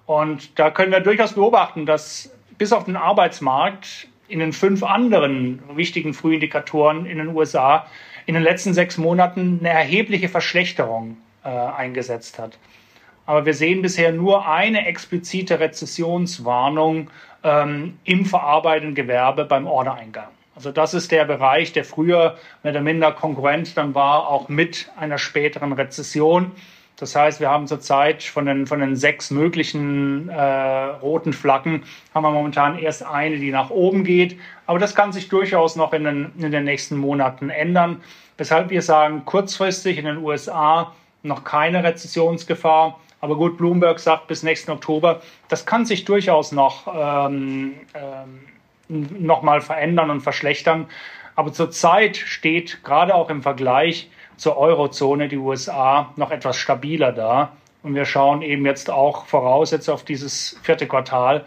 [0.05, 5.61] Und da können wir durchaus beobachten, dass bis auf den Arbeitsmarkt in den fünf anderen
[5.75, 7.87] wichtigen Frühindikatoren in den USA
[8.25, 12.57] in den letzten sechs Monaten eine erhebliche Verschlechterung äh, eingesetzt hat.
[13.25, 17.09] Aber wir sehen bisher nur eine explizite Rezessionswarnung
[17.43, 20.29] ähm, im verarbeitenden Gewerbe beim Ordereingang.
[20.55, 24.91] Also das ist der Bereich, der früher mehr oder minder Konkurrent dann war, auch mit
[24.97, 26.51] einer späteren Rezession.
[27.03, 32.23] Das heißt, wir haben zurzeit von den, von den sechs möglichen äh, roten Flaggen, haben
[32.23, 34.39] wir momentan erst eine, die nach oben geht.
[34.67, 38.01] Aber das kann sich durchaus noch in den, in den nächsten Monaten ändern.
[38.37, 42.97] Weshalb wir sagen, kurzfristig in den USA noch keine Rezessionsgefahr.
[43.19, 48.39] Aber gut, Bloomberg sagt bis nächsten Oktober, das kann sich durchaus noch ähm, ähm,
[49.19, 50.87] nochmal verändern und verschlechtern.
[51.35, 54.09] Aber zurzeit steht gerade auch im Vergleich
[54.43, 57.53] zur Eurozone die USA noch etwas stabiler da.
[57.81, 61.45] Und wir schauen eben jetzt auch voraus jetzt auf dieses vierte Quartal,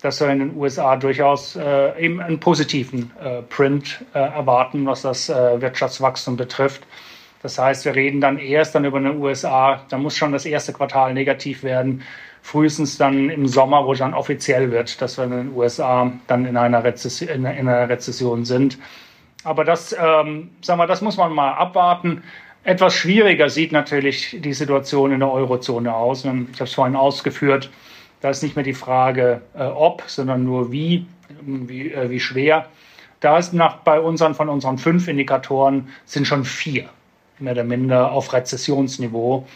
[0.00, 5.02] dass wir in den USA durchaus äh, eben einen positiven äh, Print äh, erwarten, was
[5.02, 6.86] das äh, Wirtschaftswachstum betrifft.
[7.42, 10.72] Das heißt, wir reden dann erst dann über eine USA, da muss schon das erste
[10.72, 12.02] Quartal negativ werden,
[12.40, 16.56] frühestens dann im Sommer, wo dann offiziell wird, dass wir in den USA dann in
[16.56, 18.78] einer, Rezession, in einer Rezession sind.
[19.44, 22.22] Aber das, ähm, sagen wir, das muss man mal abwarten.
[22.62, 26.24] Etwas schwieriger sieht natürlich die Situation in der Eurozone aus.
[26.24, 27.70] Ich habe es vorhin ausgeführt.
[28.20, 31.06] Da ist nicht mehr die Frage, äh, ob, sondern nur wie,
[31.40, 32.66] wie, äh, wie schwer.
[33.20, 36.84] Da ist nach, bei unseren, von unseren fünf Indikatoren sind schon vier,
[37.38, 39.46] mehr oder minder auf Rezessionsniveau.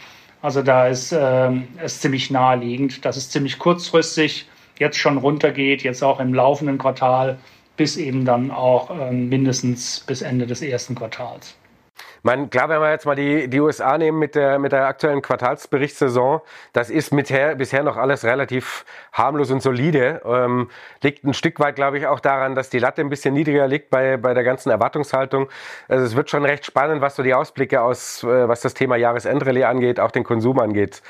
[0.41, 6.03] Also da ist äh, es ziemlich naheliegend, dass es ziemlich kurzfristig jetzt schon runtergeht, jetzt
[6.03, 7.37] auch im laufenden Quartal,
[7.77, 11.55] bis eben dann auch äh, mindestens bis Ende des ersten Quartals.
[12.25, 15.21] Man, klar, wenn wir jetzt mal die, die USA nehmen mit der, mit der aktuellen
[15.21, 16.41] Quartalsberichtssaison,
[16.73, 18.83] das ist mither, bisher noch alles relativ
[19.13, 20.23] harmlos und solide.
[20.25, 20.71] Ähm,
[21.03, 23.91] liegt ein Stück weit, glaube ich, auch daran, dass die Latte ein bisschen niedriger liegt
[23.91, 25.49] bei, bei der ganzen Erwartungshaltung.
[25.87, 28.95] Also es wird schon recht spannend, was so die Ausblicke aus, äh, was das Thema
[28.95, 31.03] Jahresendrallye angeht, auch den Konsum angeht,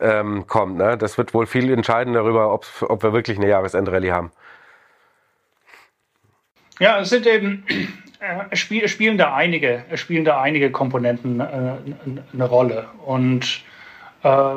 [0.00, 0.78] ähm, kommt.
[0.78, 0.96] Ne?
[0.96, 4.32] Das wird wohl viel entscheiden darüber, ob, ob wir wirklich eine Jahresendrallye haben.
[6.82, 7.64] Ja, es sind eben
[8.18, 11.44] äh, spiel, spielen, da einige, spielen da einige Komponenten äh,
[12.32, 12.88] eine Rolle.
[13.06, 13.60] Und
[14.24, 14.54] äh,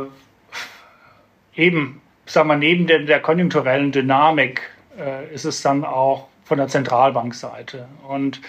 [1.56, 4.64] eben, sagen wir, neben der, der konjunkturellen Dynamik
[4.98, 7.88] äh, ist es dann auch von der Zentralbankseite.
[8.08, 8.42] Und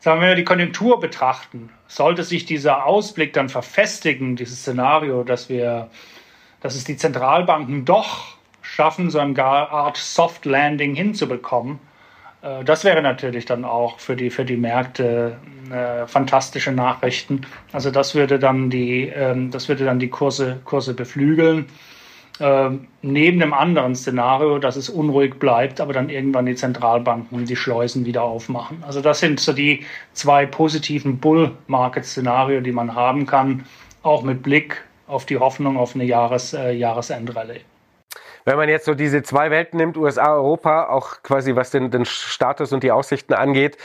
[0.00, 5.24] sagen wir, wenn wir die Konjunktur betrachten, sollte sich dieser Ausblick dann verfestigen, dieses Szenario,
[5.24, 5.88] dass wir,
[6.60, 11.80] dass es die Zentralbanken doch schaffen, so eine Art Soft Landing hinzubekommen,
[12.64, 15.36] das wäre natürlich dann auch für die, für die Märkte
[15.70, 17.42] äh, fantastische Nachrichten.
[17.72, 21.66] Also das würde dann die, ähm, das würde dann die Kurse, Kurse beflügeln.
[22.40, 27.56] Ähm, neben einem anderen Szenario, dass es unruhig bleibt, aber dann irgendwann die Zentralbanken die
[27.56, 28.82] Schleusen wieder aufmachen.
[28.84, 33.64] Also das sind so die zwei positiven Bull-Market-Szenarien, die man haben kann,
[34.02, 37.60] auch mit Blick auf die Hoffnung auf eine Jahres, äh, Jahresendrallye
[38.44, 42.04] wenn man jetzt so diese zwei Welten nimmt, USA, Europa, auch quasi was den, den
[42.04, 43.76] Status und die Aussichten angeht,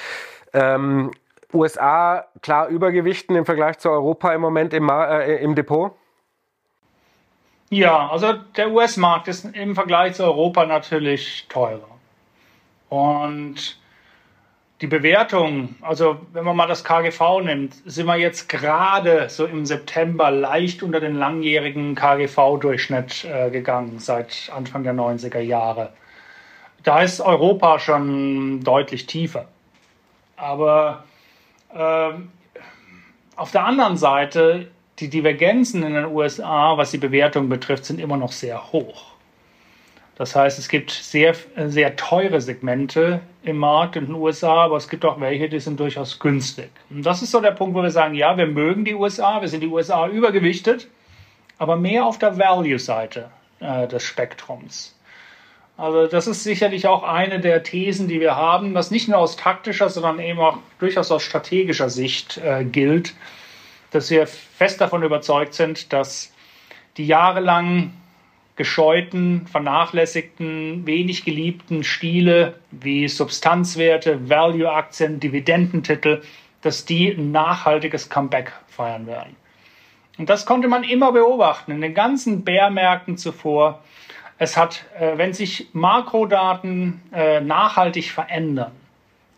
[0.53, 1.11] ähm,
[1.53, 5.93] USA klar übergewichten im Vergleich zu Europa im Moment im, äh, im Depot?
[7.69, 11.87] Ja, also der US-Markt ist im Vergleich zu Europa natürlich teurer.
[12.89, 13.77] Und
[14.81, 19.65] die Bewertung, also wenn man mal das KGV nimmt, sind wir jetzt gerade so im
[19.65, 25.93] September leicht unter den langjährigen KGV-Durchschnitt äh, gegangen, seit Anfang der 90er Jahre.
[26.83, 29.47] Da ist Europa schon deutlich tiefer.
[30.35, 31.03] Aber
[31.73, 32.11] äh,
[33.35, 34.67] auf der anderen Seite,
[34.99, 39.16] die Divergenzen in den USA, was die Bewertung betrifft, sind immer noch sehr hoch.
[40.17, 41.35] Das heißt, es gibt sehr,
[41.67, 45.79] sehr teure Segmente im Markt in den USA, aber es gibt auch welche, die sind
[45.79, 46.71] durchaus günstig.
[46.89, 49.47] Und das ist so der Punkt, wo wir sagen, ja, wir mögen die USA, wir
[49.47, 50.87] sind die USA übergewichtet,
[51.59, 54.95] aber mehr auf der Value-Seite äh, des Spektrums.
[55.77, 59.37] Also das ist sicherlich auch eine der Thesen, die wir haben, was nicht nur aus
[59.37, 63.13] taktischer, sondern eben auch durchaus aus strategischer Sicht äh, gilt,
[63.91, 66.33] dass wir fest davon überzeugt sind, dass
[66.97, 67.93] die jahrelang
[68.57, 76.23] gescheuten, vernachlässigten, wenig geliebten Stile wie Substanzwerte, Value-Aktien, Dividendentitel,
[76.61, 79.35] dass die ein nachhaltiges Comeback feiern werden.
[80.17, 83.83] Und das konnte man immer beobachten in den ganzen Bärmärkten zuvor.
[84.39, 88.71] Es hat, äh, wenn sich Makrodaten äh, nachhaltig verändern,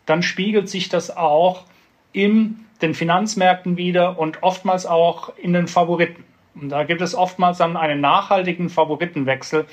[0.06, 1.64] dann spiegelt sich das auch
[2.12, 6.24] in den Finanzmärkten wieder und oftmals auch in den Favoriten.
[6.54, 9.66] Und da gibt es oftmals dann einen nachhaltigen Favoritenwechsel.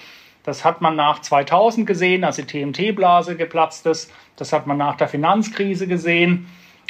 [0.43, 4.13] Das hat man nach 2000 gesehen, als die TMT-Blase geplatzt ist.
[4.37, 6.47] Das hat man nach der Finanzkrise gesehen.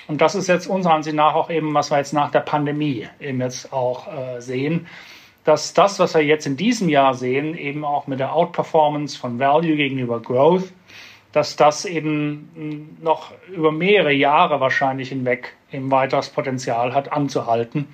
[0.08, 3.08] Und das ist jetzt unserer Ansicht nach auch eben, was wir jetzt nach der Pandemie
[3.19, 4.88] eben jetzt auch äh, sehen,
[5.43, 9.39] dass das, was wir jetzt in diesem Jahr sehen, eben auch mit der Outperformance von
[9.39, 10.71] Value gegenüber Growth,
[11.32, 17.88] dass das eben noch über mehrere Jahre wahrscheinlich hinweg eben weiteres Potenzial hat anzuhalten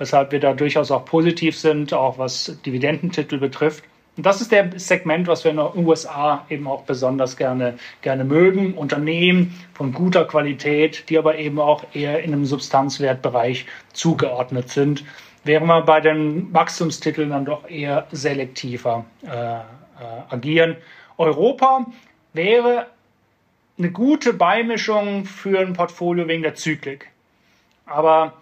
[0.00, 3.84] weshalb wir da durchaus auch positiv sind, auch was Dividendentitel betrifft.
[4.16, 8.24] Und das ist der Segment, was wir in den USA eben auch besonders gerne, gerne
[8.24, 8.74] mögen.
[8.74, 15.04] Unternehmen von guter Qualität, die aber eben auch eher in einem Substanzwertbereich zugeordnet sind,
[15.44, 19.62] während wir bei den Wachstumstiteln dann doch eher selektiver äh, äh,
[20.30, 20.76] agieren.
[21.18, 21.86] Europa
[22.32, 22.86] wäre
[23.78, 27.10] eine gute Beimischung für ein Portfolio wegen der Zyklik.
[27.86, 28.34] Aber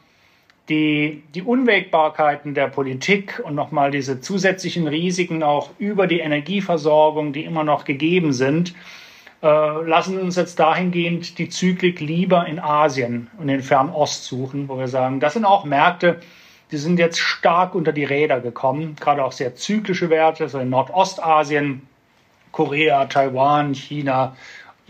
[0.68, 7.44] die, die Unwägbarkeiten der Politik und nochmal diese zusätzlichen Risiken auch über die Energieversorgung, die
[7.44, 8.74] immer noch gegeben sind,
[9.42, 14.78] äh, lassen uns jetzt dahingehend die Zyklik lieber in Asien und in Fernost suchen, wo
[14.78, 16.20] wir sagen, das sind auch Märkte,
[16.70, 20.68] die sind jetzt stark unter die Räder gekommen, gerade auch sehr zyklische Werte, so in
[20.68, 21.86] Nordostasien,
[22.52, 24.36] Korea, Taiwan, China,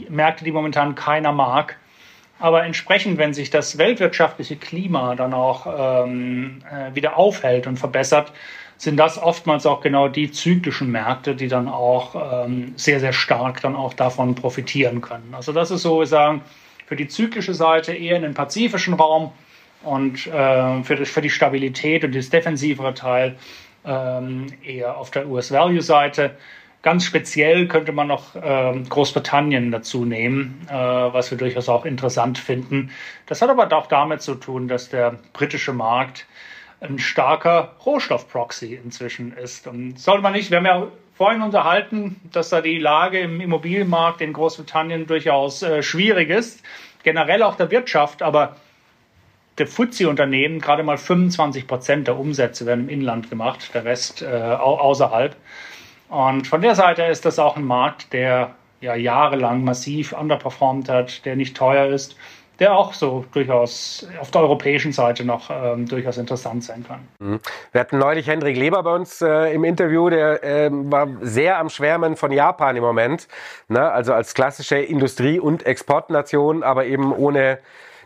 [0.09, 1.77] Märkte, die momentan keiner mag.
[2.39, 8.33] Aber entsprechend, wenn sich das weltwirtschaftliche Klima dann auch ähm, äh, wieder aufhält und verbessert,
[8.77, 13.61] sind das oftmals auch genau die zyklischen Märkte, die dann auch ähm, sehr, sehr stark
[13.61, 15.35] dann auch davon profitieren können.
[15.35, 16.43] Also das ist so, wir sagen,
[16.87, 19.33] für die zyklische Seite eher in den pazifischen Raum
[19.83, 23.37] und äh, für, das, für die Stabilität und das defensivere Teil
[23.85, 26.37] ähm, eher auf der US-Value-Seite.
[26.83, 32.39] Ganz speziell könnte man noch äh, Großbritannien dazu nehmen, äh, was wir durchaus auch interessant
[32.39, 32.93] finden.
[33.27, 36.27] Das hat aber auch damit zu tun, dass der britische Markt
[36.81, 39.67] ein starker Rohstoffproxy inzwischen ist.
[39.67, 44.21] Und sollte man nicht, wir haben ja vorhin unterhalten, dass da die Lage im Immobilienmarkt
[44.21, 46.63] in Großbritannien durchaus äh, schwierig ist,
[47.03, 48.55] generell auch der Wirtschaft, aber
[49.59, 54.27] der FTSE-Unternehmen, gerade mal 25 Prozent der Umsätze werden im Inland gemacht, der Rest äh,
[54.27, 55.35] außerhalb.
[56.09, 61.25] Und von der Seite ist das auch ein Markt, der ja jahrelang massiv underperformt hat,
[61.25, 62.17] der nicht teuer ist,
[62.59, 67.07] der auch so durchaus auf der europäischen Seite noch ähm, durchaus interessant sein kann.
[67.21, 67.41] Mhm.
[67.73, 71.69] Wir hatten neulich Hendrik Leber bei uns äh, im Interview, der äh, war sehr am
[71.69, 73.29] Schwärmen von Japan im Moment.
[73.69, 73.89] Ne?
[73.91, 77.59] Also als klassische Industrie- und Exportnation, aber eben ohne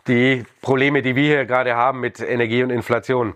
[0.07, 3.35] die Probleme, die wir hier gerade haben mit Energie und Inflation.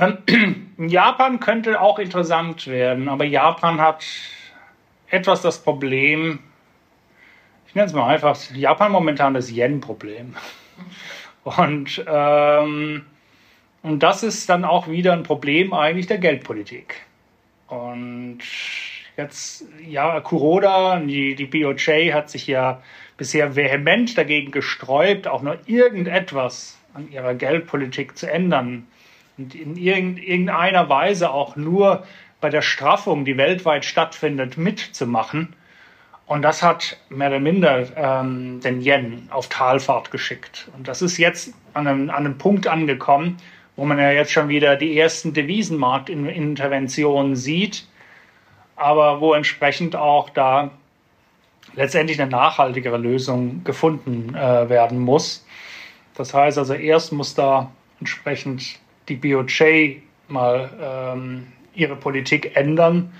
[0.00, 4.04] Ähm, Japan könnte auch interessant werden, aber Japan hat
[5.08, 6.38] etwas das Problem,
[7.66, 10.36] ich nenne es mal einfach, Japan momentan das Yen-Problem.
[11.42, 13.06] Und, ähm,
[13.82, 16.96] und das ist dann auch wieder ein Problem eigentlich der Geldpolitik.
[17.66, 18.40] Und
[19.16, 22.82] jetzt, ja, Kuroda, die, die BOJ hat sich ja
[23.16, 28.86] bisher vehement dagegen gesträubt, auch nur irgendetwas an ihrer Geldpolitik zu ändern
[29.52, 32.04] in irgendeiner Weise auch nur
[32.40, 35.54] bei der Straffung, die weltweit stattfindet, mitzumachen.
[36.26, 40.68] Und das hat mehr oder minder ähm, den Yen auf Talfahrt geschickt.
[40.76, 43.38] Und das ist jetzt an einem, an einem Punkt angekommen,
[43.76, 47.86] wo man ja jetzt schon wieder die ersten Devisenmarktinterventionen sieht,
[48.76, 50.70] aber wo entsprechend auch da
[51.74, 55.46] letztendlich eine nachhaltigere Lösung gefunden äh, werden muss.
[56.14, 58.78] Das heißt also, erst muss da entsprechend
[59.10, 59.96] die BOJ
[60.28, 63.12] mal ähm, ihre Politik ändern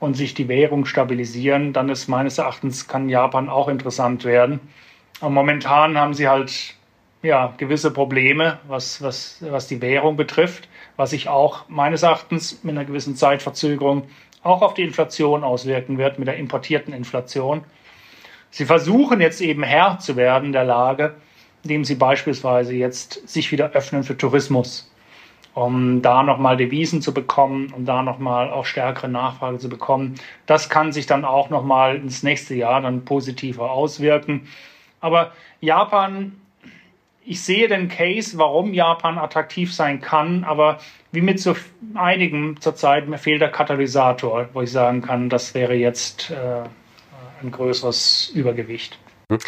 [0.00, 4.60] und sich die Währung stabilisieren, dann ist meines Erachtens kann Japan auch interessant werden.
[5.20, 6.74] Aber momentan haben sie halt
[7.22, 12.76] ja, gewisse Probleme, was, was, was die Währung betrifft, was sich auch meines Erachtens mit
[12.76, 14.08] einer gewissen Zeitverzögerung
[14.42, 17.64] auch auf die Inflation auswirken wird, mit der importierten Inflation.
[18.50, 21.14] Sie versuchen jetzt eben Herr zu werden der Lage,
[21.62, 24.93] indem sie beispielsweise jetzt sich wieder öffnen für Tourismus
[25.54, 30.16] um da nochmal Devisen zu bekommen, um da nochmal auch stärkere Nachfrage zu bekommen.
[30.46, 34.48] Das kann sich dann auch nochmal ins nächste Jahr dann positiver auswirken.
[35.00, 36.32] Aber Japan,
[37.24, 40.78] ich sehe den Case, warum Japan attraktiv sein kann, aber
[41.12, 41.54] wie mit so
[41.94, 46.64] einigen zurzeit, mir fehlt der Katalysator, wo ich sagen kann, das wäre jetzt äh,
[47.42, 48.98] ein größeres Übergewicht.
[49.30, 49.38] Hm.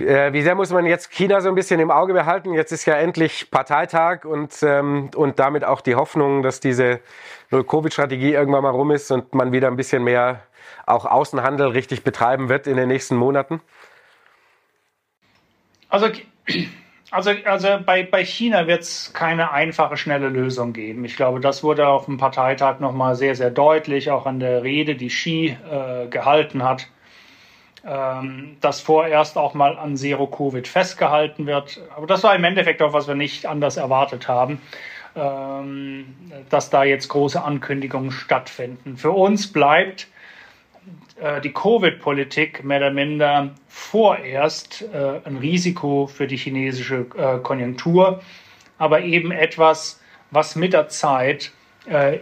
[0.00, 2.54] Äh, wie sehr muss man jetzt China so ein bisschen im Auge behalten?
[2.54, 7.00] Jetzt ist ja endlich Parteitag und, ähm, und damit auch die Hoffnung, dass diese
[7.50, 10.42] Null-Covid-Strategie irgendwann mal rum ist und man wieder ein bisschen mehr
[10.86, 13.60] auch Außenhandel richtig betreiben wird in den nächsten Monaten?
[15.90, 16.08] Also,
[17.10, 21.04] also, also bei, bei China wird es keine einfache, schnelle Lösung geben.
[21.04, 24.94] Ich glaube, das wurde auf dem Parteitag nochmal sehr, sehr deutlich, auch an der Rede,
[24.94, 26.88] die Xi äh, gehalten hat
[27.84, 31.80] dass vorerst auch mal an Zero-Covid festgehalten wird.
[31.96, 34.60] Aber das war im Endeffekt auch, was wir nicht anders erwartet haben,
[35.14, 36.06] ähm,
[36.48, 38.96] dass da jetzt große Ankündigungen stattfinden.
[38.96, 40.06] Für uns bleibt
[41.20, 48.22] äh, die Covid-Politik mehr oder minder vorerst äh, ein Risiko für die chinesische äh, Konjunktur,
[48.78, 51.52] aber eben etwas, was mit der Zeit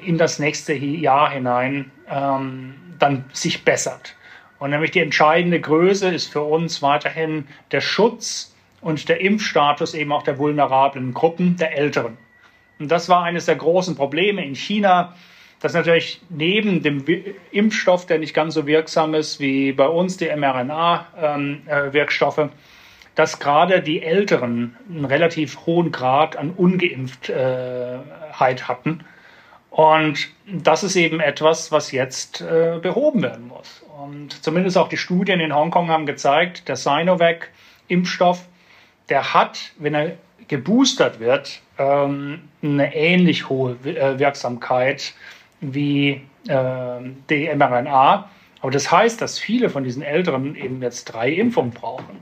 [0.00, 4.16] in das nächste Jahr hinein ähm, dann sich bessert.
[4.60, 10.12] Und nämlich die entscheidende Größe ist für uns weiterhin der Schutz und der Impfstatus eben
[10.12, 12.16] auch der vulnerablen Gruppen, der Älteren.
[12.78, 15.16] Und das war eines der großen Probleme in China,
[15.60, 17.04] dass natürlich neben dem
[17.50, 22.50] Impfstoff, der nicht ganz so wirksam ist wie bei uns, die mRNA-Wirkstoffe, ähm, äh,
[23.14, 29.04] dass gerade die Älteren einen relativ hohen Grad an Ungeimpftheit hatten.
[29.80, 33.82] Und das ist eben etwas, was jetzt äh, behoben werden muss.
[33.98, 38.46] Und zumindest auch die Studien in Hongkong haben gezeigt, der Sinovac-Impfstoff,
[39.08, 40.18] der hat, wenn er
[40.48, 45.14] geboostert wird, ähm, eine ähnlich hohe äh, Wirksamkeit
[45.62, 47.00] wie äh,
[47.30, 48.28] die mRNA.
[48.60, 52.18] Aber das heißt, dass viele von diesen Älteren eben jetzt drei Impfungen brauchen.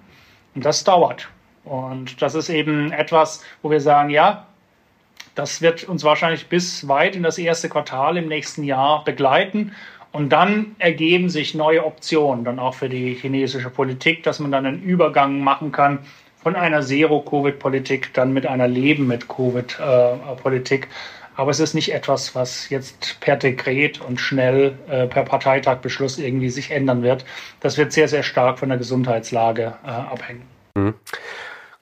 [0.55, 1.29] Und das dauert.
[1.65, 4.47] Und das ist eben etwas, wo wir sagen, ja,
[5.39, 9.73] das wird uns wahrscheinlich bis weit in das erste Quartal im nächsten Jahr begleiten.
[10.11, 14.67] Und dann ergeben sich neue Optionen, dann auch für die chinesische Politik, dass man dann
[14.67, 16.01] einen Übergang machen kann
[16.43, 20.89] von einer Zero-Covid-Politik dann mit einer Leben mit Covid-Politik.
[21.37, 26.51] Aber es ist nicht etwas, was jetzt per Dekret und schnell äh, per Parteitagbeschluss irgendwie
[26.51, 27.25] sich ändern wird.
[27.61, 30.43] Das wird sehr, sehr stark von der Gesundheitslage äh, abhängen.
[30.75, 30.95] Mhm.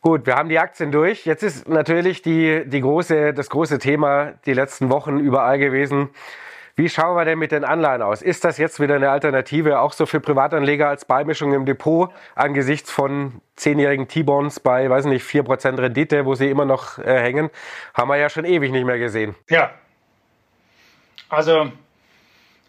[0.07, 1.26] Gut, wir haben die Aktien durch.
[1.26, 6.11] Jetzt ist natürlich die, die große, das große Thema die letzten Wochen überall gewesen.
[6.76, 8.22] Wie schauen wir denn mit den Anleihen aus?
[8.22, 12.92] Ist das jetzt wieder eine Alternative auch so für Privatanleger als Beimischung im Depot angesichts
[12.92, 17.50] von zehnjährigen T-Bonds bei, weiß nicht, 4% Rendite, wo sie immer noch äh, hängen?
[17.92, 19.34] Haben wir ja schon ewig nicht mehr gesehen.
[19.50, 19.72] Ja.
[21.28, 21.72] Also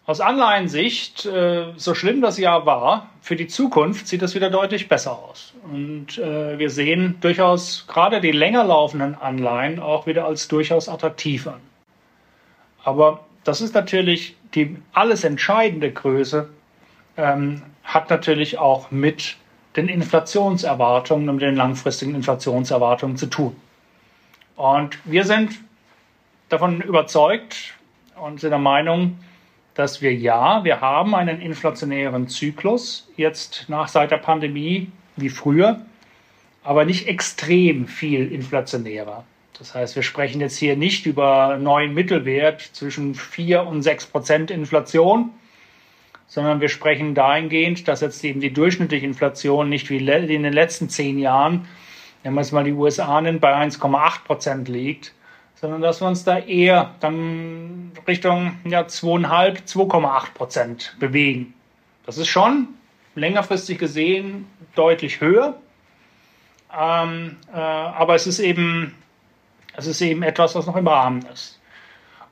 [0.07, 4.87] aus Anleihensicht, äh, so schlimm das Jahr war, für die Zukunft sieht das wieder deutlich
[4.87, 5.53] besser aus.
[5.69, 11.45] Und äh, wir sehen durchaus gerade die länger laufenden Anleihen auch wieder als durchaus attraktiv
[11.45, 11.59] an.
[12.85, 16.47] Aber das ist natürlich die alles entscheidende Größe,
[17.17, 19.35] ähm, hat natürlich auch mit
[19.75, 23.57] den Inflationserwartungen und den langfristigen Inflationserwartungen zu tun.
[24.55, 25.51] Und wir sind
[26.47, 27.73] davon überzeugt
[28.15, 29.17] und sind der Meinung,
[29.77, 35.85] dass wir ja, wir haben einen inflationären Zyklus jetzt nach seit der Pandemie wie früher,
[36.63, 39.23] aber nicht extrem viel inflationärer.
[39.59, 44.49] Das heißt, wir sprechen jetzt hier nicht über neuen Mittelwert zwischen 4 und 6 Prozent
[44.49, 45.29] Inflation,
[46.25, 50.89] sondern wir sprechen dahingehend, dass jetzt eben die durchschnittliche Inflation nicht wie in den letzten
[50.89, 51.67] zehn Jahren,
[52.23, 55.13] wenn man es mal die USA nimmt, bei 1,8 Prozent liegt,
[55.59, 61.53] sondern dass wir uns da eher dann Richtung ja, 2,5, 2,8 Prozent bewegen.
[62.05, 62.69] Das ist schon
[63.15, 65.55] längerfristig gesehen deutlich höher.
[66.77, 68.95] Ähm, äh, aber es ist eben
[69.77, 71.59] es ist eben etwas, was noch im Rahmen ist.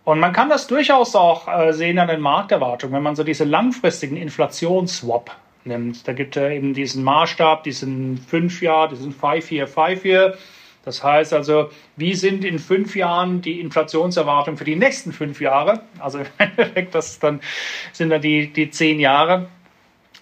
[0.04, 3.44] Und man kann das durchaus auch äh, sehen an den Markterwartungen, wenn man so diese
[3.44, 5.32] langfristigen Inflationsswap
[5.64, 6.08] nimmt.
[6.08, 10.38] Da gibt es eben diesen Maßstab, diesen 5-Jahr, diesen 5-Year, 5-Year.
[10.86, 15.82] Das heißt also, wie sind in fünf Jahren die Inflationserwartungen für die nächsten fünf Jahre?
[16.00, 17.42] Also im Endeffekt, das dann,
[17.92, 19.48] sind dann die, die zehn Jahre.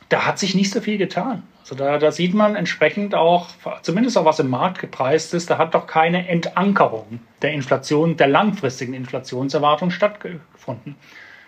[0.09, 1.43] Da hat sich nicht so viel getan.
[1.63, 3.47] Also da, da sieht man entsprechend auch,
[3.83, 8.27] zumindest auch was im Markt gepreist ist, da hat doch keine Entankerung der Inflation, der
[8.27, 10.97] langfristigen Inflationserwartung stattgefunden.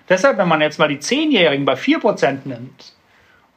[0.08, 2.94] Deshalb, wenn man jetzt mal die Zehnjährigen bei 4% nimmt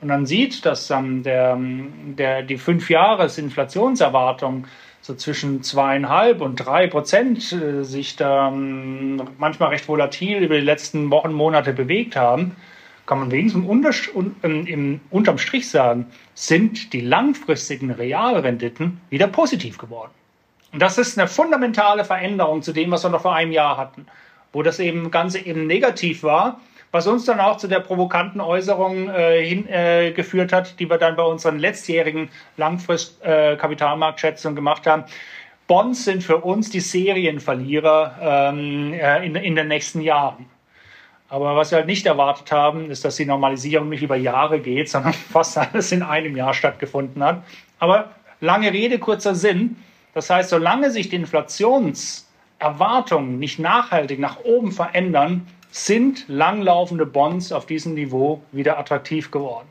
[0.01, 4.67] und dann sieht, dass ähm, der, der, die Fünfjahres-Inflationserwartung
[5.09, 10.65] so zwischen zweieinhalb und drei Prozent äh, sich da ähm, manchmal recht volatil über die
[10.65, 12.55] letzten Wochen, Monate bewegt haben,
[13.07, 19.79] kann man wenigstens im, ähm, im, unterm Strich sagen, sind die langfristigen Realrenditen wieder positiv
[19.79, 20.11] geworden.
[20.75, 24.07] Und das ist eine fundamentale Veränderung zu dem, was wir noch vor einem Jahr hatten,
[24.53, 29.11] wo das eben Ganze eben negativ war, was uns dann auch zu der provokanten Äußerung
[29.11, 35.05] äh, hingeführt äh, hat, die wir dann bei unseren letztjährigen Langfrist-Kapitalmarktschätzungen äh, gemacht haben.
[35.67, 40.47] Bonds sind für uns die Serienverlierer ähm, äh, in, in den nächsten Jahren.
[41.29, 44.89] Aber was wir halt nicht erwartet haben, ist, dass die Normalisierung nicht über Jahre geht,
[44.89, 47.43] sondern fast alles in einem Jahr stattgefunden hat.
[47.79, 49.77] Aber lange Rede, kurzer Sinn.
[50.15, 57.67] Das heißt, solange sich die Inflationserwartungen nicht nachhaltig nach oben verändern, sind langlaufende Bonds auf
[57.67, 59.69] diesem Niveau wieder attraktiv geworden.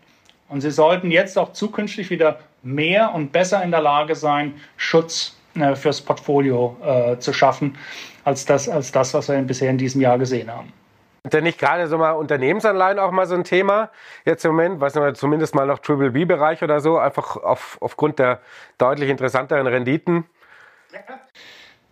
[0.50, 5.36] Und sie sollten jetzt auch zukünftig wieder mehr und besser in der Lage sein, Schutz
[5.56, 7.78] äh, fürs Portfolio äh, zu schaffen,
[8.24, 10.72] als das, als das, was wir bisher in diesem Jahr gesehen haben.
[11.24, 13.89] Denn nicht gerade so mal Unternehmensanleihen auch mal so ein Thema
[14.26, 18.39] jetzt im Moment, was zumindest mal noch Triple B-Bereich oder so, einfach auf, aufgrund der
[18.78, 20.26] deutlich interessanteren Renditen?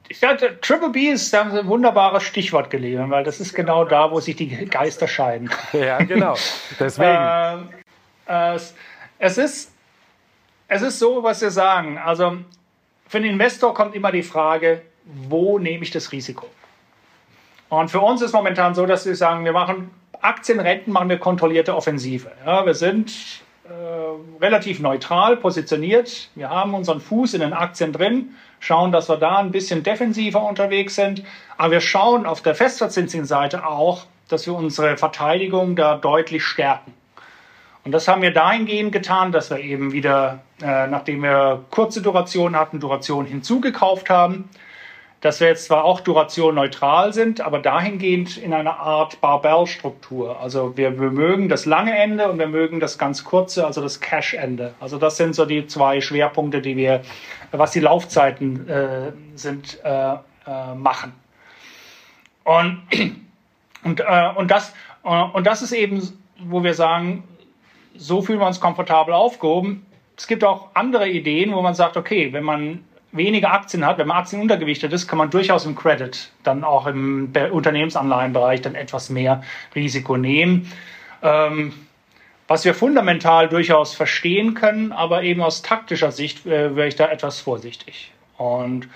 [0.07, 4.11] Ich dachte, Triple B ist da ein wunderbares Stichwort gelegen, weil das ist genau da,
[4.11, 5.49] wo sich die Geister scheiden.
[5.73, 6.35] Ja, genau.
[6.79, 7.69] Deswegen.
[8.27, 8.59] äh, äh,
[9.17, 9.73] es, ist,
[10.67, 11.97] es ist so, was wir sagen.
[11.97, 12.37] Also
[13.07, 16.47] für den Investor kommt immer die Frage, wo nehme ich das Risiko?
[17.69, 19.89] Und für uns ist momentan so, dass wir sagen, wir machen
[20.21, 22.31] Aktienrenten, machen wir kontrollierte Offensive.
[22.45, 23.11] Ja, wir sind
[23.67, 26.29] äh, relativ neutral positioniert.
[26.35, 30.43] Wir haben unseren Fuß in den Aktien drin, schauen, dass wir da ein bisschen defensiver
[30.43, 31.23] unterwegs sind.
[31.57, 36.93] Aber wir schauen auf der festverzinslichen Seite auch, dass wir unsere Verteidigung da deutlich stärken.
[37.83, 42.55] Und das haben wir dahingehend getan, dass wir eben wieder, äh, nachdem wir kurze Duration
[42.55, 44.49] hatten, Duration hinzugekauft haben
[45.25, 50.39] dass wir jetzt zwar auch Duration-neutral sind, aber dahingehend in einer Art Barbell-Struktur.
[50.39, 53.99] Also wir, wir mögen das lange Ende und wir mögen das ganz kurze, also das
[53.99, 54.75] Cash-Ende.
[54.79, 57.01] Also das sind so die zwei Schwerpunkte, die wir,
[57.51, 61.13] was die Laufzeiten äh, sind, äh, äh, machen.
[62.43, 62.83] Und,
[63.83, 66.07] und, äh, und, das, äh, und das ist eben,
[66.37, 67.23] wo wir sagen,
[67.95, 69.87] so fühlen wir uns komfortabel aufgehoben.
[70.15, 72.83] Es gibt auch andere Ideen, wo man sagt, okay, wenn man
[73.15, 76.87] weniger Aktien hat, wenn man Aktien untergewichtet ist, kann man durchaus im Credit, dann auch
[76.87, 79.43] im Unternehmensanleihenbereich dann etwas mehr
[79.73, 80.71] Risiko nehmen.
[81.21, 81.73] Ähm,
[82.47, 87.09] was wir fundamental durchaus verstehen können, aber eben aus taktischer Sicht äh, wäre ich da
[87.09, 88.11] etwas vorsichtig.
[88.37, 88.87] Und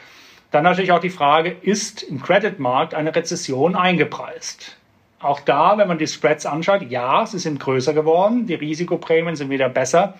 [0.51, 4.77] dann natürlich auch die Frage, ist im Creditmarkt eine Rezession eingepreist?
[5.19, 9.49] Auch da, wenn man die Spreads anschaut, ja, sie sind größer geworden, die Risikoprämien sind
[9.49, 10.15] wieder besser.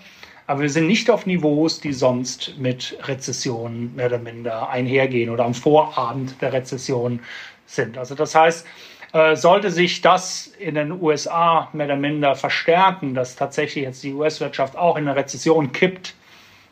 [0.49, 5.45] Aber wir sind nicht auf Niveaus, die sonst mit Rezessionen mehr oder minder einhergehen oder
[5.45, 7.19] am Vorabend der Rezession
[7.67, 7.99] sind.
[7.99, 8.65] Also das heißt,
[9.13, 14.11] äh, sollte sich das in den USA mehr oder minder verstärken, dass tatsächlich jetzt die
[14.11, 16.15] US-Wirtschaft auch in eine Rezession kippt,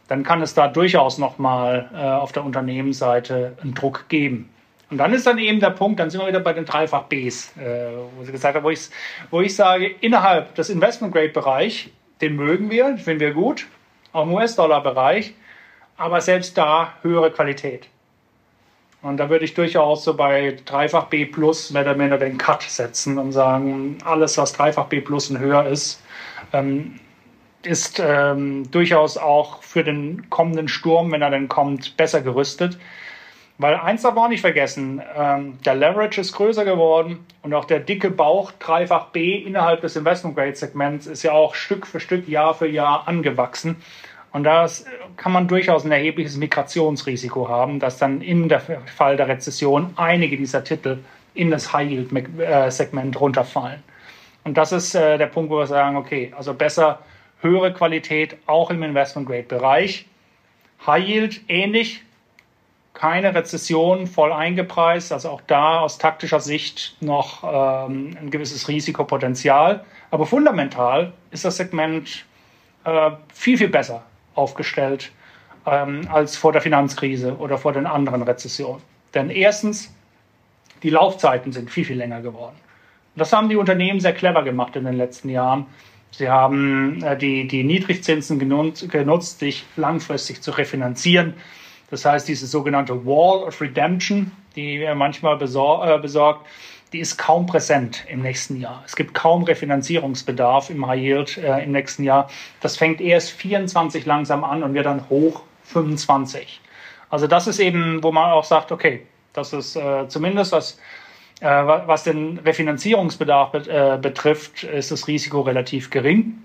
[0.07, 4.49] dann kann es da durchaus nochmal äh, auf der Unternehmensseite einen Druck geben.
[4.89, 7.55] Und dann ist dann eben der Punkt, dann sind wir wieder bei den Dreifach Bs,
[7.57, 8.89] äh, wo sie gesagt haben, wo ich,
[9.30, 11.91] wo ich sage, innerhalb des Investment-Grade-Bereich
[12.22, 13.68] den mögen wir, den finden wir gut,
[14.13, 15.34] auch im US-Dollar-Bereich,
[15.97, 17.88] aber selbst da höhere Qualität.
[19.01, 22.63] Und da würde ich durchaus so bei dreifach B plus mehr oder minder den Cut
[22.63, 26.01] setzen und sagen, alles, was dreifach B plus und höher ist,
[26.51, 26.99] ähm,
[27.63, 32.80] ist ähm, durchaus auch für den kommenden Sturm, wenn er denn kommt, besser gerüstet.
[33.60, 37.66] Weil eins darf man auch nicht vergessen, ähm, der Leverage ist größer geworden und auch
[37.66, 41.99] der dicke Bauch dreifach B innerhalb des Investment Grade Segments ist ja auch Stück für
[41.99, 43.78] Stück, Jahr für Jahr angewachsen.
[44.32, 44.68] Und da
[45.16, 50.64] kann man durchaus ein erhebliches Migrationsrisiko haben, dass dann der Fall der Rezession einige dieser
[50.64, 50.99] Titel
[51.34, 52.70] in das High Yield äh,
[53.18, 53.82] runterfallen.
[54.43, 56.99] Und das ist äh, der Punkt, wo wir sagen, okay, also besser
[57.41, 60.05] höhere Qualität auch im Investment Grade Bereich.
[60.86, 62.03] High Yield ähnlich,
[62.98, 69.86] keine Rezession voll eingepreist, also auch da aus taktischer Sicht noch ähm, ein gewisses Risikopotenzial.
[70.10, 72.26] Aber fundamental ist das Segment
[72.86, 75.12] äh, viel, viel besser aufgestellt
[75.68, 78.82] ähm, als vor der Finanzkrise oder vor den anderen Rezessionen.
[79.14, 79.93] Denn erstens,
[80.82, 82.56] die Laufzeiten sind viel, viel länger geworden.
[83.16, 85.68] Das haben die Unternehmen sehr clever gemacht in den letzten Jahren.
[86.10, 91.36] Sie haben äh, die, die Niedrigzinsen genutzt, genutzt, sich langfristig zu refinanzieren.
[91.89, 96.45] Das heißt, diese sogenannte Wall of Redemption, die wir manchmal besor äh, besorgt,
[96.93, 98.81] die ist kaum präsent im nächsten Jahr.
[98.85, 102.29] Es gibt kaum Refinanzierungsbedarf im High Yield äh, im nächsten Jahr.
[102.61, 106.61] Das fängt erst 24 langsam an und wird dann hoch 25.
[107.09, 110.79] Also das ist eben, wo man auch sagt, okay, das ist äh, zumindest was,
[111.41, 116.41] äh, was den Refinanzierungsbedarf bet äh, betrifft, ist das Risiko relativ gering.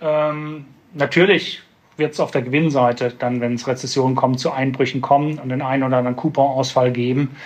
[0.00, 1.62] Ähm, natürlich
[1.98, 5.62] wird es auf der Gewinnseite dann, wenn es Rezession kommt, zu Einbrüchen kommen und den
[5.62, 7.36] einen oder anderen Couponausfall geben.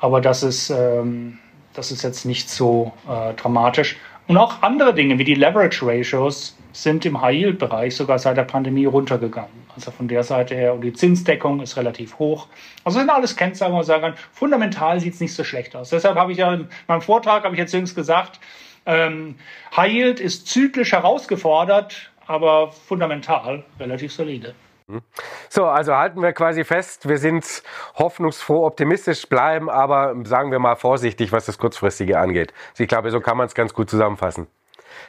[0.00, 1.38] Aber das ist, ähm,
[1.74, 3.96] das ist jetzt nicht so äh, dramatisch.
[4.26, 8.84] Und auch andere Dinge wie die Leverage Ratios sind im High-Yield-Bereich sogar seit der Pandemie
[8.84, 9.50] runtergegangen.
[9.74, 12.46] Also von der Seite her, und die Zinsdeckung ist relativ hoch.
[12.84, 15.90] Also sind alles Kennzahlen, wo man sagen kann, fundamental sieht es nicht so schlecht aus.
[15.90, 18.40] Deshalb habe ich ja in meinem Vortrag, habe ich jetzt jüngst gesagt,
[18.86, 19.36] ähm,
[19.76, 24.54] High Yield ist zyklisch herausgefordert, aber fundamental relativ solide.
[24.86, 25.02] Mhm.
[25.48, 27.62] So, also halten wir quasi fest, wir sind
[27.98, 32.54] hoffnungsfroh, optimistisch bleiben, aber sagen wir mal vorsichtig, was das Kurzfristige angeht.
[32.78, 34.46] Ich glaube, so kann man es ganz gut zusammenfassen.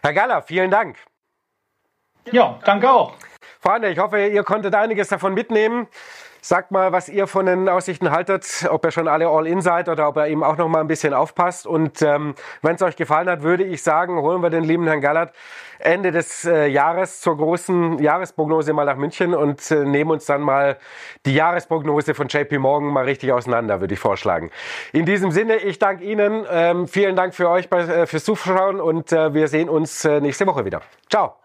[0.02, 0.98] Herr Galler, vielen Dank.
[2.32, 3.14] Ja, danke auch.
[3.60, 5.88] Freunde, ich hoffe, ihr konntet einiges davon mitnehmen.
[6.42, 10.08] Sagt mal, was ihr von den Aussichten haltet, ob ihr schon alle All-In seid oder
[10.08, 11.68] ob ihr eben auch noch mal ein bisschen aufpasst.
[11.68, 15.02] Und ähm, wenn es euch gefallen hat, würde ich sagen, holen wir den lieben Herrn
[15.02, 15.34] Gallert
[15.84, 20.42] Ende des äh, Jahres zur großen Jahresprognose mal nach München und äh, nehmen uns dann
[20.42, 20.78] mal
[21.26, 24.52] die Jahresprognose von JP Morgan mal richtig auseinander, würde ich vorschlagen.
[24.94, 26.46] In diesem Sinne, ich danke Ihnen.
[26.50, 30.22] Ähm, vielen Dank für euch bei, äh, fürs Zuschauen und äh, wir sehen uns äh,
[30.22, 30.82] nächste Woche wieder.
[31.10, 31.36] Ciao.